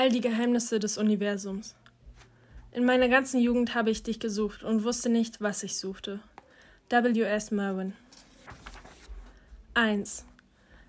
[0.00, 1.74] All die Geheimnisse des Universums.
[2.70, 6.20] In meiner ganzen Jugend habe ich dich gesucht und wusste nicht, was ich suchte.
[6.88, 7.50] W.S.
[7.50, 7.94] Merwin
[9.74, 10.24] 1.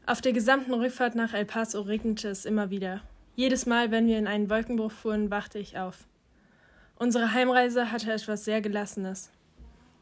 [0.05, 3.01] Auf der gesamten Rückfahrt nach El Paso regnete es immer wieder.
[3.35, 6.05] Jedes Mal, wenn wir in einen Wolkenbruch fuhren, wachte ich auf.
[6.95, 9.31] Unsere Heimreise hatte etwas sehr Gelassenes.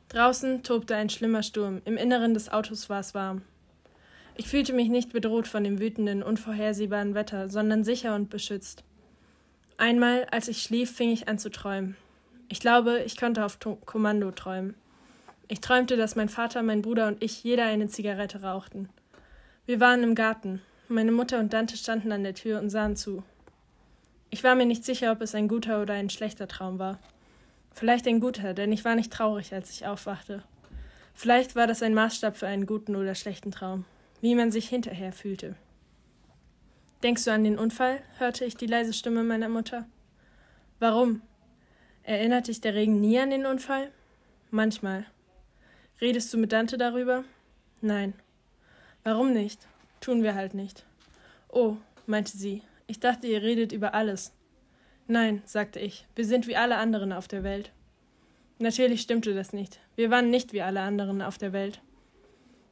[0.09, 3.43] Draußen tobte ein schlimmer Sturm, im Inneren des Autos war es warm.
[4.35, 8.83] Ich fühlte mich nicht bedroht von dem wütenden, unvorhersehbaren Wetter, sondern sicher und beschützt.
[9.77, 11.95] Einmal, als ich schlief, fing ich an zu träumen.
[12.49, 14.73] Ich glaube, ich konnte auf Kommando träumen.
[15.47, 18.89] Ich träumte, dass mein Vater, mein Bruder und ich jeder eine Zigarette rauchten.
[19.67, 20.61] Wir waren im Garten.
[20.87, 23.21] Meine Mutter und Dante standen an der Tür und sahen zu.
[24.31, 26.97] Ich war mir nicht sicher, ob es ein guter oder ein schlechter Traum war.
[27.73, 30.43] Vielleicht ein guter, denn ich war nicht traurig, als ich aufwachte.
[31.13, 33.85] Vielleicht war das ein Maßstab für einen guten oder schlechten Traum,
[34.21, 35.55] wie man sich hinterher fühlte.
[37.03, 38.01] Denkst du an den Unfall?
[38.17, 39.85] hörte ich die leise Stimme meiner Mutter.
[40.79, 41.21] Warum?
[42.03, 43.91] Erinnert dich der Regen nie an den Unfall?
[44.49, 45.05] Manchmal.
[46.01, 47.23] Redest du mit Dante darüber?
[47.81, 48.13] Nein.
[49.03, 49.67] Warum nicht?
[49.99, 50.85] Tun wir halt nicht.
[51.49, 54.31] Oh, meinte sie, ich dachte, ihr redet über alles.
[55.07, 57.71] Nein, sagte ich, wir sind wie alle anderen auf der Welt.
[58.59, 59.79] Natürlich stimmte das nicht.
[59.95, 61.79] Wir waren nicht wie alle anderen auf der Welt.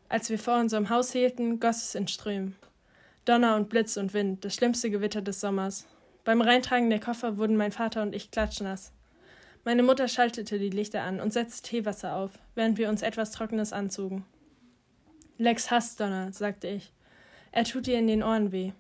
[0.10, 2.56] Als wir vor unserem Haus hielten, goss es in Strömen.
[3.26, 5.88] Donner und Blitz und Wind, das schlimmste Gewitter des Sommers.
[6.24, 8.94] Beim Reintragen der Koffer wurden mein Vater und ich klatschnass.
[9.64, 13.74] Meine Mutter schaltete die Lichter an und setzte Teewasser auf, während wir uns etwas Trockenes
[13.74, 14.26] anzogen.
[15.40, 16.94] Lex hasst Donner, sagte ich.
[17.52, 18.74] Er tut ihr in den Ohren weh.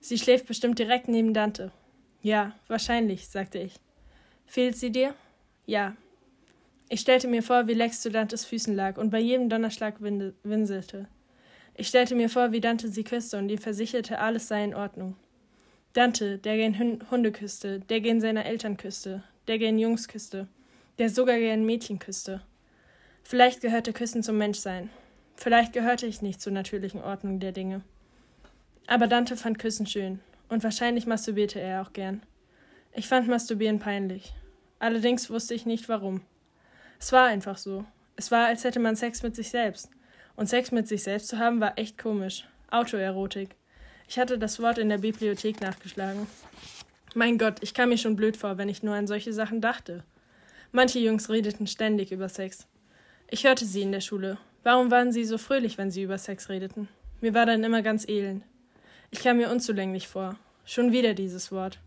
[0.00, 1.72] Sie schläft bestimmt direkt neben Dante.
[2.20, 3.76] Ja, wahrscheinlich, sagte ich.
[4.44, 5.14] Fehlt sie dir?
[5.64, 5.96] Ja.
[6.90, 11.08] Ich stellte mir vor, wie Lex zu Dantes Füßen lag und bei jedem Donnerschlag winselte.
[11.78, 15.14] Ich stellte mir vor, wie Dante sie küsste und ihr versicherte, alles sei in Ordnung.
[15.92, 20.48] Dante, der gern Hunde küsste, der gern seine Eltern küsste, der gern Jungs küsste,
[20.98, 22.40] der sogar gern Mädchen küsste.
[23.22, 24.88] Vielleicht gehörte Küssen zum Menschsein.
[25.36, 27.82] Vielleicht gehörte ich nicht zur natürlichen Ordnung der Dinge.
[28.86, 32.22] Aber Dante fand Küssen schön, und wahrscheinlich masturbierte er auch gern.
[32.94, 34.32] Ich fand Masturbieren peinlich.
[34.78, 36.22] Allerdings wusste ich nicht warum.
[36.98, 37.84] Es war einfach so.
[38.16, 39.90] Es war, als hätte man Sex mit sich selbst.
[40.36, 42.46] Und Sex mit sich selbst zu haben, war echt komisch.
[42.70, 43.56] Autoerotik.
[44.08, 46.26] Ich hatte das Wort in der Bibliothek nachgeschlagen.
[47.14, 50.04] Mein Gott, ich kam mir schon blöd vor, wenn ich nur an solche Sachen dachte.
[50.72, 52.66] Manche Jungs redeten ständig über Sex.
[53.28, 54.38] Ich hörte sie in der Schule.
[54.62, 56.88] Warum waren sie so fröhlich, wenn sie über Sex redeten?
[57.20, 58.44] Mir war dann immer ganz elend.
[59.10, 60.38] Ich kam mir unzulänglich vor.
[60.64, 61.78] Schon wieder dieses Wort.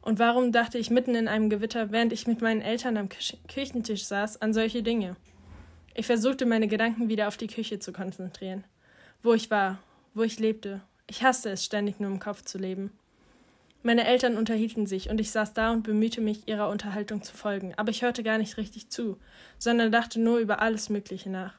[0.00, 4.04] Und warum dachte ich mitten in einem Gewitter, während ich mit meinen Eltern am Küchentisch
[4.04, 5.16] saß, an solche Dinge?
[5.94, 8.64] Ich versuchte meine Gedanken wieder auf die Küche zu konzentrieren.
[9.22, 9.78] Wo ich war,
[10.14, 10.80] wo ich lebte.
[11.06, 12.92] Ich hasste es, ständig nur im Kopf zu leben.
[13.82, 17.74] Meine Eltern unterhielten sich, und ich saß da und bemühte mich, ihrer Unterhaltung zu folgen,
[17.76, 19.18] aber ich hörte gar nicht richtig zu,
[19.58, 21.58] sondern dachte nur über alles Mögliche nach.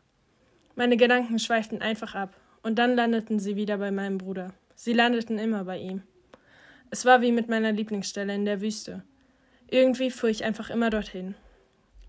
[0.76, 4.54] Meine Gedanken schweiften einfach ab, und dann landeten sie wieder bei meinem Bruder.
[4.76, 6.02] Sie landeten immer bei ihm.
[6.90, 9.04] Es war wie mit meiner Lieblingsstelle in der Wüste.
[9.70, 11.36] Irgendwie fuhr ich einfach immer dorthin.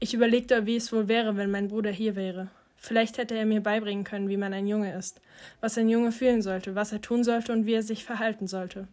[0.00, 2.48] Ich überlegte, wie es wohl wäre, wenn mein Bruder hier wäre.
[2.76, 5.20] Vielleicht hätte er mir beibringen können, wie man ein Junge ist,
[5.60, 8.88] was ein Junge fühlen sollte, was er tun sollte und wie er sich verhalten sollte.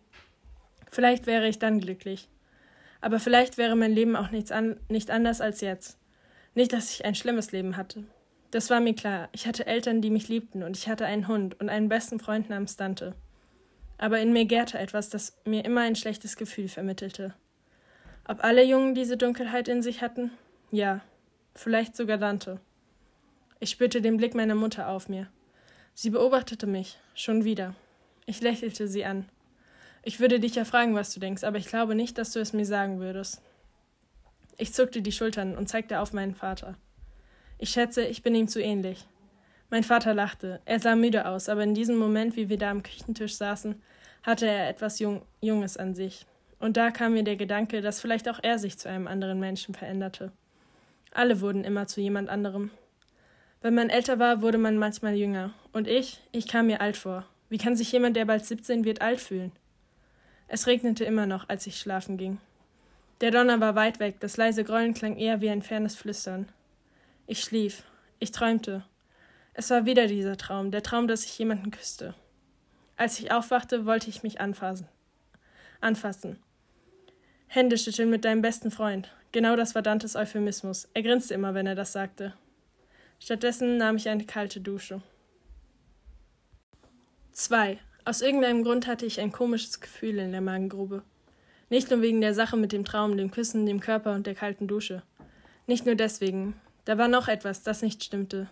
[0.90, 2.30] Vielleicht wäre ich dann glücklich.
[3.02, 5.98] Aber vielleicht wäre mein Leben auch nichts an, nicht anders als jetzt.
[6.54, 8.04] Nicht, dass ich ein schlimmes Leben hatte.
[8.52, 9.30] Das war mir klar.
[9.32, 12.50] Ich hatte Eltern, die mich liebten, und ich hatte einen Hund und einen besten Freund
[12.50, 13.16] namens Dante.
[13.98, 17.34] Aber in mir gärte etwas, das mir immer ein schlechtes Gefühl vermittelte.
[18.28, 20.32] Ob alle Jungen diese Dunkelheit in sich hatten?
[20.72, 21.02] Ja,
[21.54, 22.62] vielleicht sogar Dante.
[23.60, 25.28] Ich spürte den Blick meiner Mutter auf mir.
[25.94, 27.76] Sie beobachtete mich, schon wieder.
[28.26, 29.28] Ich lächelte sie an.
[30.02, 32.54] Ich würde dich ja fragen, was du denkst, aber ich glaube nicht, dass du es
[32.54, 33.42] mir sagen würdest.
[34.58, 36.76] Ich zuckte die Schultern und zeigte auf meinen Vater.
[37.58, 39.06] Ich schätze, ich bin ihm zu ähnlich.
[39.70, 40.62] Mein Vater lachte.
[40.64, 43.76] Er sah müde aus, aber in diesem Moment, wie wir da am Küchentisch saßen,
[44.24, 46.26] hatte er etwas Jung Junges an sich.
[46.60, 49.76] Und da kam mir der Gedanke, dass vielleicht auch er sich zu einem anderen Menschen
[49.76, 50.32] veränderte.
[51.12, 52.72] Alle wurden immer zu jemand anderem.
[53.62, 55.54] Wenn man älter war, wurde man manchmal jünger.
[55.74, 57.26] Und ich, ich kam mir alt vor.
[57.50, 59.52] Wie kann sich jemand, der bald 17 wird, alt fühlen?
[60.48, 62.40] Es regnete immer noch, als ich schlafen ging.
[63.20, 66.50] Der Donner war weit weg, das leise Grollen klang eher wie ein fernes Flüstern.
[67.28, 67.84] Ich schlief,
[68.20, 68.84] ich träumte.
[69.54, 72.16] Es war wieder dieser Traum, der Traum, dass ich jemanden küsste.
[72.98, 74.88] Als ich aufwachte, wollte ich mich anfassen.
[75.82, 76.40] Anfassen.
[77.48, 79.14] Hände schütteln mit deinem besten Freund.
[79.32, 80.90] Genau das war Dantes Euphemismus.
[80.94, 82.34] Er grinste immer, wenn er das sagte.
[83.20, 85.02] Stattdessen nahm ich eine kalte Dusche.
[87.32, 87.80] 2.
[88.04, 91.04] Aus irgendeinem Grund hatte ich ein komisches Gefühl in der Magengrube.
[91.70, 94.68] Nicht nur wegen der Sache mit dem Traum, dem Küssen, dem Körper und der kalten
[94.68, 95.04] Dusche.
[95.66, 96.60] Nicht nur deswegen.
[96.84, 98.50] Da war noch etwas, das nicht stimmte.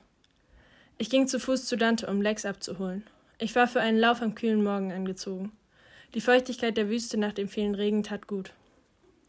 [0.98, 3.04] Ich ging zu Fuß zu Dante, um Lex abzuholen.
[3.38, 5.52] Ich war für einen Lauf am kühlen Morgen angezogen.
[6.14, 8.54] Die Feuchtigkeit der Wüste nach dem vielen Regen tat gut.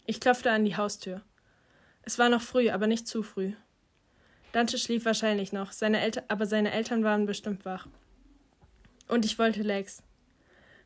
[0.07, 1.23] Ich klopfte an die Haustür.
[2.11, 3.53] Es war noch früh, aber nicht zu früh.
[4.51, 7.87] Dante schlief wahrscheinlich noch, seine Eltern, aber seine Eltern waren bestimmt wach.
[9.07, 10.03] Und ich wollte Lex.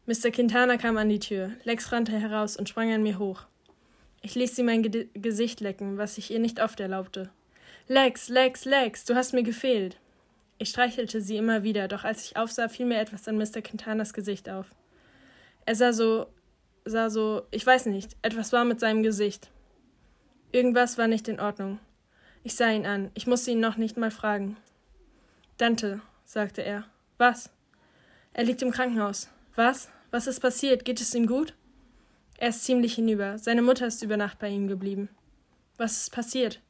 [0.04, 0.30] Mr.
[0.30, 1.52] Quintana kam an die Tür.
[1.64, 3.46] Lex rannte heraus und sprang an mir hoch.
[4.20, 7.30] Ich ließ sie mein Ge Gesicht lecken, was ich ihr nicht oft erlaubte.
[7.88, 9.96] Lex, Lex, Lex, du hast mir gefehlt.
[10.58, 13.62] Ich streichelte sie immer wieder, doch als ich aufsah, fiel mir etwas an Mr.
[13.62, 14.66] Quintanas Gesicht auf.
[15.64, 16.26] Er sah so,
[16.84, 19.48] sah so, ich weiß nicht, etwas war mit seinem Gesicht.
[20.54, 21.80] Irgendwas war nicht in Ordnung.
[22.44, 24.56] Ich sah ihn an, ich musste ihn noch nicht mal fragen.
[25.58, 26.84] Dante, sagte er.
[27.18, 27.50] Was?
[28.34, 29.28] Er liegt im Krankenhaus.
[29.56, 29.88] Was?
[30.12, 30.84] Was ist passiert?
[30.84, 31.54] Geht es ihm gut?
[32.38, 33.36] Er ist ziemlich hinüber.
[33.36, 35.08] Seine Mutter ist über Nacht bei ihm geblieben.
[35.76, 36.60] Was ist passiert?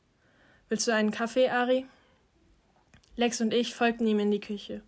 [0.70, 1.84] Willst du einen Kaffee, Ari?
[3.16, 4.80] Lex und ich folgten ihm in die Küche.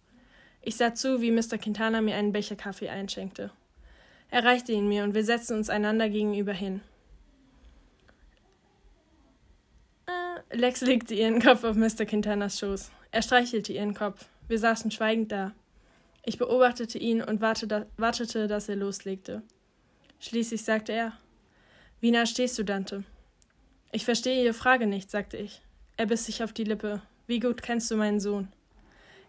[0.63, 1.59] Ich sah zu, wie Mr.
[1.59, 3.51] Quintana mir einen Becher Kaffee einschenkte.
[4.31, 6.81] Er reichte ihn mir und wir setzten uns einander gegenüber hin.
[10.07, 12.07] Äh, Lex legte ihren Kopf auf Mr.
[12.07, 12.91] Quintanas Schoß.
[13.11, 14.27] Er streichelte ihren Kopf.
[14.49, 15.55] Wir saßen schweigend da.
[16.25, 19.43] Ich beobachtete ihn und wartete, dass er loslegte.
[20.19, 21.13] Schließlich sagte er:
[22.01, 23.05] Wie nah stehst du, Dante?
[23.93, 25.63] Ich verstehe Ihre Frage nicht, sagte ich.
[25.97, 27.03] Er biss sich auf die Lippe.
[27.27, 28.49] Wie gut kennst du meinen Sohn?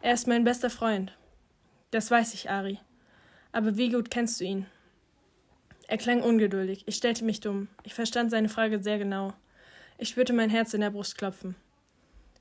[0.02, 1.18] Er ist mein bester Freund.
[1.92, 2.80] Das weiß ich, Ari.
[3.52, 4.66] Aber wie gut kennst du ihn?
[5.88, 6.84] Er klang ungeduldig.
[6.86, 7.68] Ich stellte mich dumm.
[7.84, 9.34] Ich verstand seine Frage sehr genau.
[10.00, 11.56] Ich spürte mein Herz in der Brust klopfen.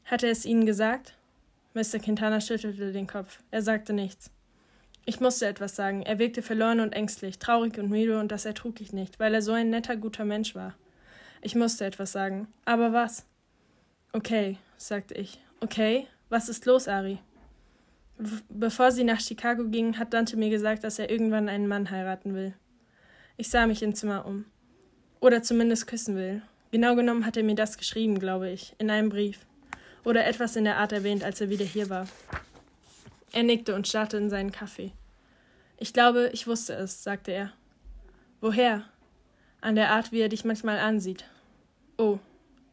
[0.05, 1.15] Hat er es Ihnen gesagt?
[1.75, 1.99] Mr.
[1.99, 3.41] Quintana schüttelte den Kopf.
[3.51, 4.31] Er sagte nichts.
[5.07, 6.03] Ich musste etwas sagen.
[6.03, 9.41] Er wirkte verloren und ängstlich, traurig und müde, und das ertrug ich nicht, weil er
[9.43, 10.75] so ein netter, guter Mensch war.
[11.41, 12.49] Ich musste etwas sagen.
[12.65, 13.25] Aber was?
[14.13, 15.41] Okay, sagte ich.
[15.61, 17.21] Okay, was ist los, Ari?
[18.49, 22.35] Bevor sie nach Chicago ging, hat Dante mir gesagt, dass er irgendwann einen Mann heiraten
[22.35, 22.55] will.
[23.37, 24.47] Ich sah mich im Zimmer um.
[25.21, 26.43] Oder zumindest küssen will.
[26.71, 29.47] Genau genommen hat er mir das geschrieben, glaube ich, in einem Brief.
[30.05, 32.07] Oder etwas in der Art erwähnt, als er wieder hier war.
[33.33, 34.93] Er nickte und starrte in seinen Kaffee.
[35.79, 37.53] Ich glaube, ich wusste es, sagte er.
[38.41, 38.85] Woher?
[39.61, 41.25] An der Art, wie er dich manchmal ansieht.
[41.99, 42.19] Oh,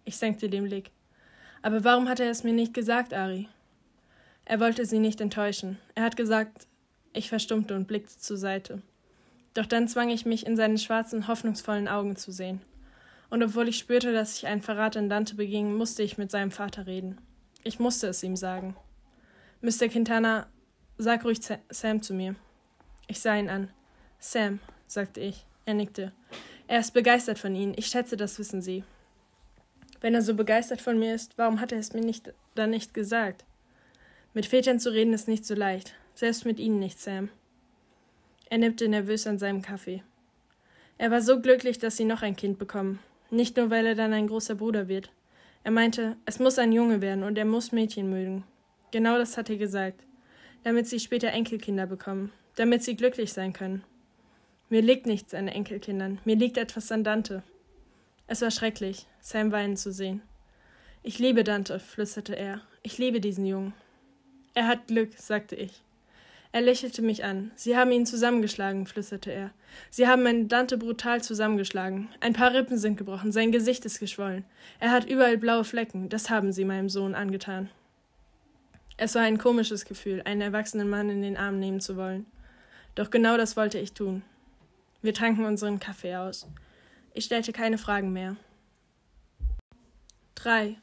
[0.06, 0.92] ich senkte den Blick.
[1.62, 3.48] Aber warum hat er es mir nicht gesagt, Ari?
[4.46, 5.80] Er wollte sie nicht enttäuschen.
[5.96, 6.68] Er hat gesagt,
[7.14, 8.82] ich verstummte und blickte zur Seite.
[9.54, 12.62] Doch dann zwang ich mich, in seine schwarzen, hoffnungsvollen Augen zu sehen.
[13.34, 16.52] Und obwohl ich spürte, dass ich einen Verrat in Dante beging, musste ich mit seinem
[16.52, 17.18] Vater reden.
[17.64, 18.76] Ich musste es ihm sagen.
[19.62, 19.88] Mr.
[19.90, 20.46] Quintana,
[21.00, 21.40] sag ruhig
[21.72, 22.36] Sam zu mir.
[23.08, 23.72] Ich sah ihn an.
[24.20, 25.48] Sam, sagte ich.
[25.66, 26.12] Er nickte.
[26.68, 27.74] Er ist begeistert von Ihnen.
[27.76, 28.84] Ich schätze, das wissen Sie.
[30.00, 32.94] Wenn er so begeistert von mir ist, warum hat er es mir nicht, dann nicht
[32.94, 33.46] gesagt?
[34.36, 35.96] Mit Vätern zu reden ist nicht so leicht.
[36.14, 37.30] Selbst mit Ihnen nicht, Sam.
[38.52, 40.04] Er nippte nervös an seinem Kaffee.
[41.00, 43.00] Er war so glücklich, dass sie noch ein Kind bekommen.
[43.34, 45.12] Nicht nur, weil er dann ein großer Bruder wird.
[45.64, 48.44] Er meinte, es muss ein Junge werden und er muss Mädchen mögen.
[48.92, 50.04] Genau das hat er gesagt.
[50.64, 52.32] Damit sie später Enkelkinder bekommen.
[52.58, 53.84] Damit sie glücklich sein können.
[54.70, 56.20] Mir liegt nichts an Enkelkindern.
[56.26, 57.42] Mir liegt etwas an Dante.
[58.28, 60.22] Es war schrecklich, Sam weinen zu sehen.
[61.02, 62.62] Ich liebe Dante, flüsterte er.
[62.84, 63.74] Ich liebe diesen Jungen.
[64.54, 65.82] Er hat Glück, sagte ich.
[66.54, 67.52] Er lächelte mich an.
[67.56, 69.50] Sie haben ihn zusammengeschlagen, flüsterte er.
[69.90, 72.10] Sie haben meinen Dante brutal zusammengeschlagen.
[72.20, 74.46] Ein paar Rippen sind gebrochen, sein Gesicht ist geschwollen.
[74.80, 77.72] Er hat überall blaue Flecken, das haben sie meinem Sohn angetan.
[78.98, 82.28] Es war ein komisches Gefühl, einen erwachsenen Mann in den Arm nehmen zu wollen.
[82.94, 84.22] Doch genau das wollte ich tun.
[85.02, 86.48] Wir tranken unseren Kaffee aus.
[87.16, 88.36] Ich stellte keine Fragen mehr.
[90.36, 90.78] 3.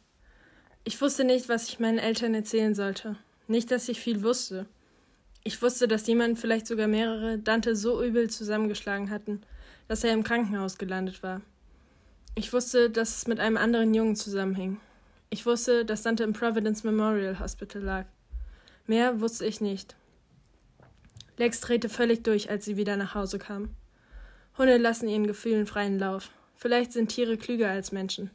[0.83, 3.15] Ich wusste nicht, was ich meinen Eltern erzählen sollte.
[3.47, 4.67] Nicht, dass ich viel wusste.
[5.43, 9.41] Ich wusste, dass jemand, vielleicht sogar mehrere, Dante so übel zusammengeschlagen hatten,
[9.89, 11.41] dass er im Krankenhaus gelandet war.
[12.35, 14.79] Ich wusste, dass es mit einem anderen Jungen zusammenhing.
[15.31, 18.07] Ich wusste, dass Dante im Providence Memorial Hospital lag.
[18.87, 19.97] Mehr wusste ich nicht.
[21.37, 23.71] Lex drehte völlig durch, als sie wieder nach Hause kam.
[24.59, 26.31] Hunde lassen ihren Gefühlen freien Lauf.
[26.57, 28.31] Vielleicht sind Tiere klüger als Menschen.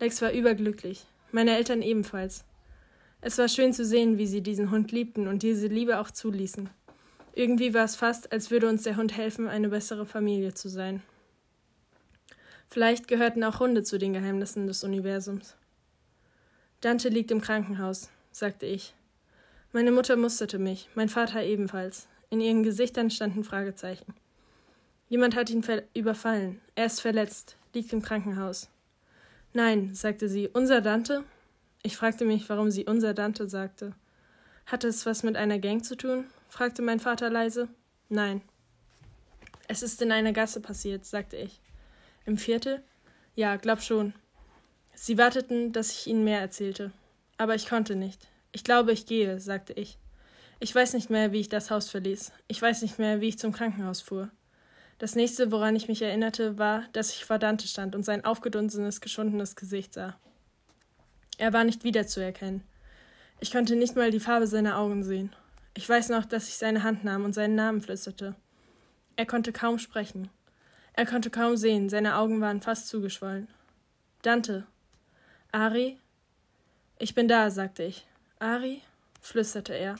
[0.00, 1.06] Lex war überglücklich.
[1.30, 2.44] Meine Eltern ebenfalls.
[3.20, 6.70] Es war schön zu sehen, wie sie diesen Hund liebten und diese Liebe auch zuließen.
[7.34, 11.02] Irgendwie war es fast, als würde uns der Hund helfen, eine bessere Familie zu sein.
[12.68, 15.56] Vielleicht gehörten auch Hunde zu den Geheimnissen des Universums.
[16.80, 18.94] Dante liegt im Krankenhaus, sagte ich.
[19.72, 22.08] Meine Mutter musterte mich, mein Vater ebenfalls.
[22.30, 24.14] In ihren Gesichtern standen Fragezeichen.
[25.08, 26.60] Jemand hat ihn überfallen.
[26.74, 28.68] Er ist verletzt, liegt im Krankenhaus.
[29.54, 31.24] Nein, sagte sie, unser Dante?
[31.82, 33.94] Ich fragte mich, warum sie unser Dante sagte.
[34.66, 36.26] Hatte es was mit einer Gang zu tun?
[36.48, 37.68] fragte mein Vater leise.
[38.08, 38.42] Nein.
[39.68, 41.60] Es ist in einer Gasse passiert, sagte ich.
[42.26, 42.82] Im Viertel?
[43.34, 44.14] Ja, glaub schon.
[44.94, 46.90] Sie warteten, dass ich ihnen mehr erzählte.
[47.36, 48.28] Aber ich konnte nicht.
[48.52, 49.98] Ich glaube, ich gehe, sagte ich.
[50.60, 52.32] Ich weiß nicht mehr, wie ich das Haus verließ.
[52.48, 54.30] Ich weiß nicht mehr, wie ich zum Krankenhaus fuhr.
[54.98, 59.00] Das nächste, woran ich mich erinnerte, war, dass ich vor Dante stand und sein aufgedunsenes,
[59.00, 60.18] geschundenes Gesicht sah.
[61.38, 62.62] Er war nicht wiederzuerkennen.
[63.40, 65.34] Ich konnte nicht mal die Farbe seiner Augen sehen.
[65.74, 68.34] Ich weiß noch, dass ich seine Hand nahm und seinen Namen flüsterte.
[69.14, 70.28] Er konnte kaum sprechen.
[70.94, 73.46] Er konnte kaum sehen, seine Augen waren fast zugeschwollen.
[74.22, 74.66] Dante.
[75.52, 75.98] Ari?
[76.98, 78.04] Ich bin da, sagte ich.
[78.40, 78.82] Ari?
[79.20, 79.94] flüsterte er.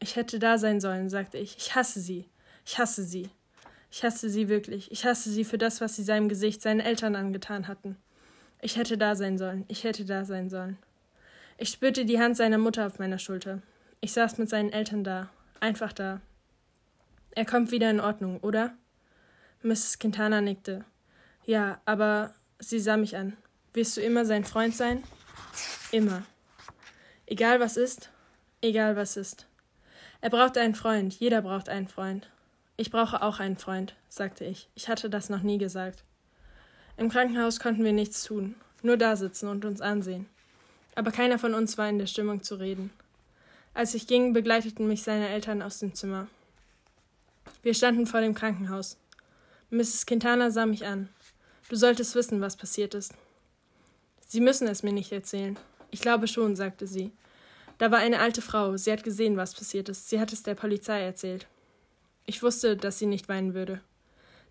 [0.00, 1.56] Ich hätte da sein sollen, sagte ich.
[1.58, 2.28] Ich hasse sie.
[2.64, 3.28] Ich hasse sie.
[3.90, 4.90] Ich hasse sie wirklich.
[4.90, 7.96] Ich hasse sie für das, was sie seinem Gesicht, seinen Eltern angetan hatten.
[8.60, 9.64] Ich hätte da sein sollen.
[9.68, 10.78] Ich hätte da sein sollen.
[11.58, 13.62] Ich spürte die Hand seiner Mutter auf meiner Schulter.
[14.00, 15.30] Ich saß mit seinen Eltern da.
[15.60, 16.20] Einfach da.
[17.30, 18.74] Er kommt wieder in Ordnung, oder?
[19.62, 19.98] Mrs.
[19.98, 20.84] Quintana nickte.
[21.46, 23.36] Ja, aber sie sah mich an.
[23.72, 25.02] Wirst du immer sein Freund sein?
[25.90, 26.22] Immer.
[27.26, 28.10] Egal was ist,
[28.60, 29.46] egal was ist.
[30.20, 32.30] Er braucht einen Freund, jeder braucht einen Freund.
[32.76, 34.68] Ich brauche auch einen Freund, sagte ich.
[34.74, 36.04] Ich hatte das noch nie gesagt.
[36.96, 40.26] Im Krankenhaus konnten wir nichts tun, nur da sitzen und uns ansehen.
[40.94, 42.90] Aber keiner von uns war in der Stimmung zu reden.
[43.74, 46.28] Als ich ging, begleiteten mich seine Eltern aus dem Zimmer.
[47.62, 48.96] Wir standen vor dem Krankenhaus.
[49.70, 50.06] Mrs.
[50.06, 51.08] Quintana sah mich an.
[51.68, 53.12] Du solltest wissen, was passiert ist.
[54.28, 55.58] Sie müssen es mir nicht erzählen.
[55.90, 57.10] Ich glaube schon, sagte sie.
[57.78, 58.76] Da war eine alte Frau.
[58.76, 60.08] Sie hat gesehen, was passiert ist.
[60.08, 61.48] Sie hat es der Polizei erzählt.
[62.26, 63.80] Ich wusste, dass sie nicht weinen würde.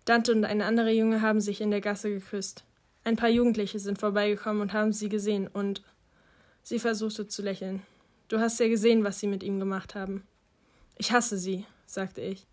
[0.04, 2.64] Dante und ein anderer Junge haben sich in der Gasse geküsst.
[3.04, 5.82] Ein paar Jugendliche sind vorbeigekommen und haben sie gesehen und
[6.62, 7.82] sie versuchte zu lächeln.
[8.28, 10.26] Du hast ja gesehen, was sie mit ihm gemacht haben.
[10.96, 12.46] Ich hasse sie, sagte ich.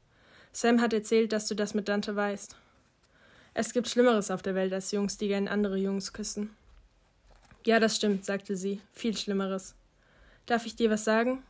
[0.52, 2.56] Sam hat erzählt, dass du das mit Dante weißt.
[3.54, 6.52] Es gibt Schlimmeres auf der Welt als Jungs, die gern andere Jungs küssen.
[7.66, 8.82] Ja, das stimmt, sagte sie.
[8.94, 9.76] Viel Schlimmeres.
[10.46, 11.44] Darf ich dir was sagen?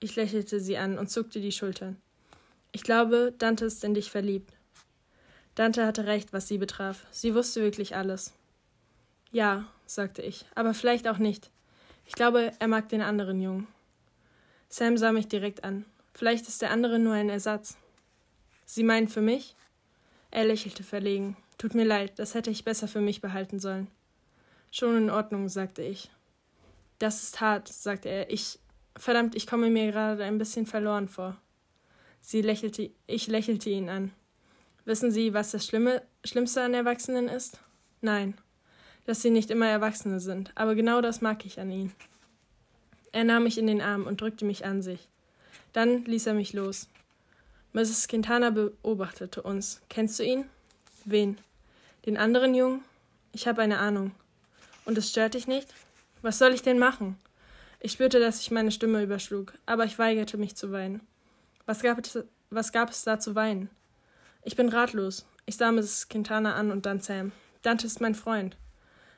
[0.00, 1.96] Ich lächelte sie an und zuckte die Schultern.
[2.72, 4.52] Ich glaube, Dante ist in dich verliebt.
[5.58, 7.04] Dante hatte recht, was sie betraf.
[7.10, 8.32] Sie wusste wirklich alles.
[9.32, 11.50] Ja, sagte ich, aber vielleicht auch nicht.
[12.06, 13.66] Ich glaube, er mag den anderen Jungen.
[14.68, 15.84] Sam sah mich direkt an.
[16.14, 17.76] Vielleicht ist der andere nur ein Ersatz.
[18.66, 19.56] Sie meinen für mich?
[20.30, 21.36] Er lächelte verlegen.
[21.58, 23.88] Tut mir leid, das hätte ich besser für mich behalten sollen.
[24.70, 26.08] Schon in Ordnung, sagte ich.
[27.00, 28.30] Das ist hart, sagte er.
[28.30, 28.60] Ich.
[28.96, 31.36] Verdammt, ich komme mir gerade ein bisschen verloren vor.
[32.20, 34.12] Sie lächelte, ich lächelte ihn an.
[34.88, 37.60] Wissen Sie, was das Schlimme, Schlimmste an Erwachsenen ist?
[38.00, 38.38] Nein,
[39.04, 41.94] dass sie nicht immer Erwachsene sind, aber genau das mag ich an ihnen.
[43.12, 45.06] Er nahm mich in den Arm und drückte mich an sich.
[45.74, 46.88] Dann ließ er mich los.
[47.74, 48.08] Mrs.
[48.08, 49.82] Quintana beobachtete uns.
[49.90, 50.46] Kennst du ihn?
[51.04, 51.36] Wen?
[52.06, 52.82] Den anderen Jungen?
[53.32, 54.12] Ich habe eine Ahnung.
[54.86, 55.68] Und es stört dich nicht?
[56.22, 57.18] Was soll ich denn machen?
[57.80, 61.02] Ich spürte, dass sich meine Stimme überschlug, aber ich weigerte mich zu weinen.
[61.66, 62.18] Was gab es,
[62.48, 63.68] was gab es da zu weinen?
[64.42, 65.26] Ich bin ratlos.
[65.46, 66.08] Ich sah Mrs.
[66.08, 67.32] Quintana an und dann Sam.
[67.62, 68.56] Dante ist mein Freund.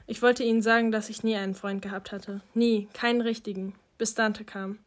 [0.06, 2.40] Ich wollte ihnen sagen, dass ich nie einen Freund gehabt hatte.
[2.54, 4.78] Nie, keinen richtigen, bis Dante kam.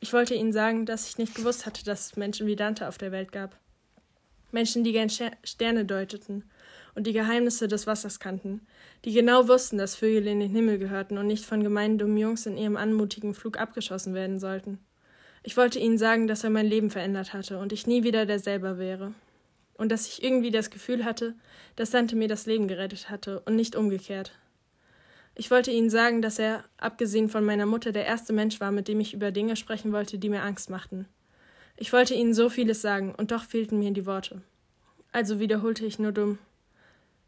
[0.00, 2.98] Ich wollte ihnen sagen, dass ich nicht gewusst hatte, dass es Menschen wie Dante auf
[2.98, 3.58] der Welt gab.
[4.50, 6.44] Menschen, die gern Sterne deuteten
[6.94, 8.66] und die Geheimnisse des Wassers kannten,
[9.04, 12.46] die genau wussten, dass Vögel in den Himmel gehörten und nicht von gemeinen dummen Jungs
[12.46, 14.78] in ihrem anmutigen Flug abgeschossen werden sollten.
[15.42, 18.78] Ich wollte ihnen sagen, dass er mein Leben verändert hatte und ich nie wieder derselbe
[18.78, 19.12] wäre.
[19.82, 21.34] Und dass ich irgendwie das Gefühl hatte,
[21.74, 24.30] dass Dante mir das Leben gerettet hatte und nicht umgekehrt.
[25.34, 28.86] Ich wollte ihnen sagen, dass er, abgesehen von meiner Mutter, der erste Mensch war, mit
[28.86, 31.08] dem ich über Dinge sprechen wollte, die mir Angst machten.
[31.76, 34.42] Ich wollte ihnen so vieles sagen, und doch fehlten mir die Worte.
[35.10, 36.38] Also wiederholte ich nur dumm.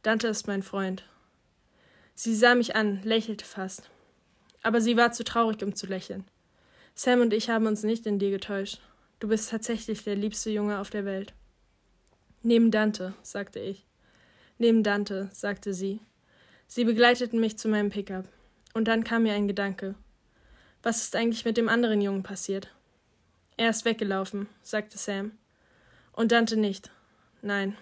[0.05, 1.03] Dante ist mein Freund.
[2.15, 3.91] Sie sah mich an, lächelte fast.
[4.63, 6.23] Aber sie war zu traurig, um zu lächeln.
[6.95, 8.81] Sam und ich haben uns nicht in dir getäuscht.
[9.19, 11.35] Du bist tatsächlich der liebste Junge auf der Welt.
[12.47, 13.87] Neben Dante, sagte ich.
[14.59, 16.01] Neben Dante, sagte sie.
[16.67, 18.29] Sie begleiteten mich zu meinem Pickup.
[18.75, 19.95] Und dann kam mir ein Gedanke.
[20.83, 22.69] Was ist eigentlich mit dem anderen Jungen passiert?
[23.57, 25.33] Er ist weggelaufen, sagte Sam.
[26.13, 26.91] Und Dante nicht.
[27.41, 27.79] Nein.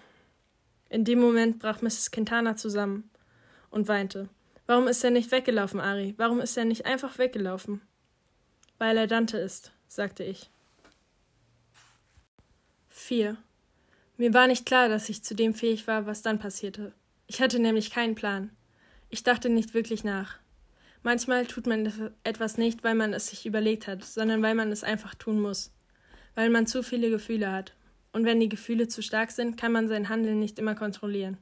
[0.87, 2.11] In dem Moment brach Mrs.
[2.11, 3.09] Quintana zusammen
[3.69, 4.29] und weinte.
[4.65, 6.13] Warum ist er nicht weggelaufen, Ari?
[6.15, 7.81] Warum ist er nicht einfach weggelaufen?
[8.77, 10.49] Weil er Dante ist, sagte ich.
[12.87, 13.35] 4.
[14.15, 16.93] Mir war nicht klar, dass ich zu dem fähig war, was dann passierte.
[17.25, 18.51] Ich hatte nämlich keinen Plan.
[19.09, 20.37] Ich dachte nicht wirklich nach.
[21.01, 24.83] Manchmal tut man etwas nicht, weil man es sich überlegt hat, sondern weil man es
[24.83, 25.71] einfach tun muss.
[26.35, 27.73] Weil man zu viele Gefühle hat.
[28.11, 31.39] Und wenn die Gefühle zu stark sind, kann man sein Handeln nicht immer kontrollieren.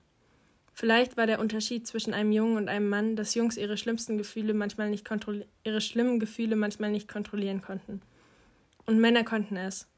[0.73, 4.53] Vielleicht war der Unterschied zwischen einem Jungen und einem Mann, dass Jungs ihre schlimmsten Gefühle
[4.53, 5.07] manchmal nicht
[5.65, 8.01] ihre schlimmen Gefühle manchmal nicht kontrollieren konnten.
[8.85, 9.89] Und Männer konnten es.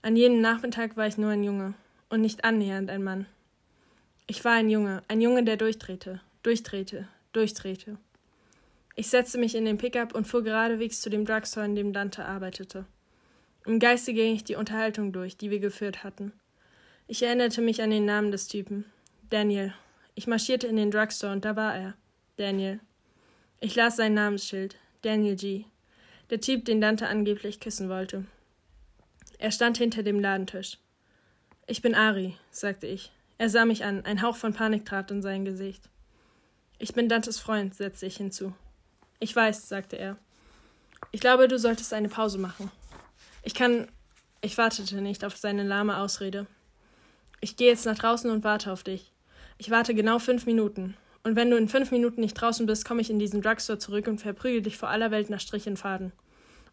[0.00, 1.74] An jedem Nachmittag war ich nur ein Junge
[2.08, 3.26] und nicht annähernd ein Mann.
[4.26, 7.98] Ich war ein Junge, ein Junge, der durchdrehte, durchdrehte, durchdrehte.
[8.96, 12.24] Ich setzte mich in den Pickup und fuhr geradewegs zu dem Drugstore, in dem Dante
[12.24, 12.86] arbeitete.
[13.66, 16.32] Im Geiste ging ich die Unterhaltung durch, die wir geführt hatten.
[17.06, 18.84] Ich erinnerte mich an den Namen des Typen.
[19.30, 19.74] Daniel,
[20.14, 21.94] ich marschierte in den Drugstore und da war er.
[22.36, 22.80] Daniel.
[23.60, 24.76] Ich las sein Namensschild.
[25.02, 25.64] Daniel G.
[26.30, 28.24] Der Typ, den Dante angeblich küssen wollte.
[29.38, 30.78] Er stand hinter dem Ladentisch.
[31.66, 33.10] Ich bin Ari, sagte ich.
[33.38, 35.88] Er sah mich an, ein Hauch von Panik trat in sein Gesicht.
[36.78, 38.52] Ich bin Dantes Freund, setzte ich hinzu.
[39.18, 40.18] Ich weiß, sagte er.
[41.10, 42.70] Ich glaube, du solltest eine Pause machen.
[43.42, 43.88] Ich kann.
[44.42, 46.46] Ich wartete nicht auf seine lahme Ausrede.
[47.40, 49.10] Ich gehe jetzt nach draußen und warte auf dich.
[49.56, 50.98] Ich warte genau fünf Minuten.
[51.22, 54.06] Und wenn du in fünf Minuten nicht draußen bist, komme ich in diesen Drugstore zurück
[54.06, 56.12] und verprügel dich vor aller Welt nach Strich und Faden.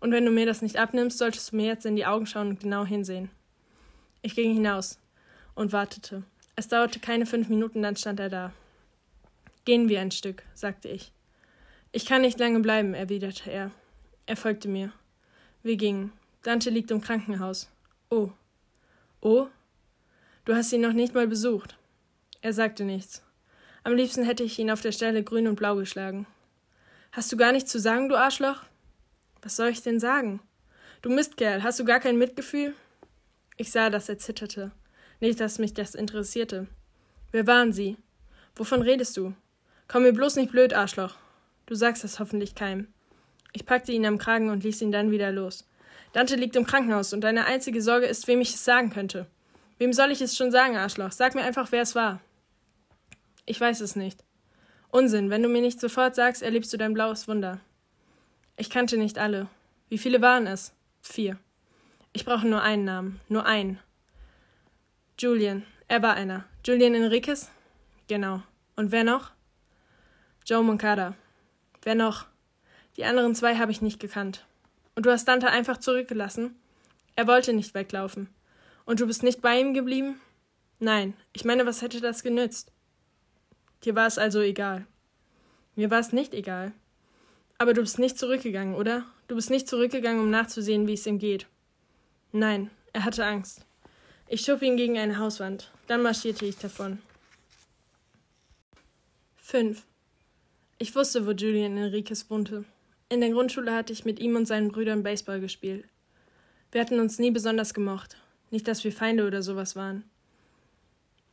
[0.02, 2.50] Und wenn du mir das nicht abnimmst, solltest du mir jetzt in die Augen schauen
[2.50, 3.30] und genau hinsehen.
[4.22, 5.00] Ich ging hinaus
[5.56, 6.24] und wartete.
[6.56, 8.54] Es dauerte keine fünf Minuten, dann stand er da.
[9.66, 11.12] Gehen wir ein Stück, sagte ich.
[11.92, 13.72] Ich kann nicht lange bleiben, erwiderte er.
[14.26, 14.92] Er folgte mir.
[15.64, 16.12] Wir gingen.
[16.44, 17.70] Dante liegt im Krankenhaus.
[18.10, 18.30] Oh.
[19.22, 19.48] Oh?
[20.46, 21.78] Du hast ihn noch nicht mal besucht.
[22.42, 23.22] Er sagte nichts.
[23.84, 26.28] Am liebsten hätte ich ihn auf der Stelle grün und blau geschlagen.
[27.12, 28.64] Hast du gar nichts zu sagen, du Arschloch?
[29.42, 30.40] Was soll ich denn sagen?
[31.02, 32.74] Du Mistkerl, hast du gar kein Mitgefühl?
[33.62, 34.72] Ich sah, dass er zitterte.
[35.20, 36.66] Nicht, dass mich das interessierte.
[37.32, 37.96] Wer waren Sie?
[38.56, 39.36] Wovon redest du?
[39.88, 41.14] Komm mir bloß nicht blöd, Arschloch.
[41.68, 42.88] Du sagst das hoffentlich keinem.
[43.54, 45.70] Ich packte ihn am Kragen und ließ ihn dann wieder los.
[46.12, 49.28] Dante liegt im Krankenhaus und deine einzige Sorge ist, wem ich es sagen könnte.
[49.78, 51.12] Wem soll ich es schon sagen, Arschloch?
[51.12, 52.20] Sag mir einfach, wer es war.
[53.46, 54.24] Ich weiß es nicht.
[54.90, 57.60] Unsinn, wenn du mir nicht sofort sagst, erlebst du dein blaues Wunder.
[58.58, 59.50] Ich kannte nicht alle.
[59.88, 60.74] Wie viele waren es?
[61.04, 61.38] Vier.
[62.14, 63.80] Ich brauche nur einen Namen, nur einen.
[65.18, 66.46] Julian, er war einer.
[66.66, 67.50] Julian Enriquez?
[68.08, 68.44] Genau.
[68.76, 69.32] Und wer noch?
[70.46, 71.16] Joe Moncada.
[71.84, 72.26] Wer noch?
[72.98, 74.46] Die anderen zwei habe ich nicht gekannt.
[74.96, 76.56] Und du hast Dante einfach zurückgelassen?
[77.16, 78.28] Er wollte nicht weglaufen.
[78.86, 80.20] Und du bist nicht bei ihm geblieben?
[80.80, 82.72] Nein, ich meine, was hätte das genützt?
[83.86, 84.86] Dir war es also egal.
[85.76, 86.74] Mir war es nicht egal.
[87.58, 89.06] Aber du bist nicht zurückgegangen, oder?
[89.28, 91.48] Du bist nicht zurückgegangen, um nachzusehen, wie es ihm geht.
[92.32, 93.66] Nein, er hatte Angst.
[94.28, 95.72] Ich schob ihn gegen eine Hauswand.
[95.88, 97.00] Dann marschierte ich davon.
[99.42, 99.84] 5.
[100.78, 102.64] Ich wusste, wo Julian Enriquez wohnte.
[103.10, 105.84] In der Grundschule hatte ich mit ihm und seinen Brüdern Baseball gespielt.
[106.72, 108.16] Wir hatten uns nie besonders gemocht.
[108.50, 110.06] Nicht, dass wir Feinde oder sowas waren.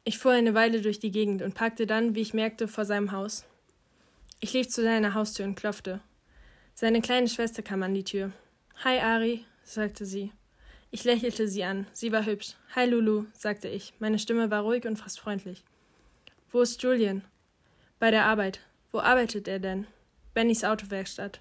[0.03, 3.13] Ich fuhr eine Weile durch die Gegend und parkte dann, wie ich merkte, vor seinem
[3.13, 3.45] Haus.
[4.41, 6.01] Ich lief zu seiner Haustür und klopfte.
[6.75, 8.33] Seine kleine Schwester kam an die Tür.
[8.85, 10.33] Hi, Ari, sagte sie.
[10.91, 11.87] Ich lächelte sie an.
[11.93, 12.55] Sie war hübsch.
[12.75, 13.93] Hi, Lulu, sagte ich.
[13.99, 15.63] Meine Stimme war ruhig und fast freundlich.
[16.51, 17.23] Wo ist Julian?
[17.99, 18.61] Bei der Arbeit.
[18.91, 19.87] Wo arbeitet er denn?
[20.33, 21.41] Bennys Autowerkstatt.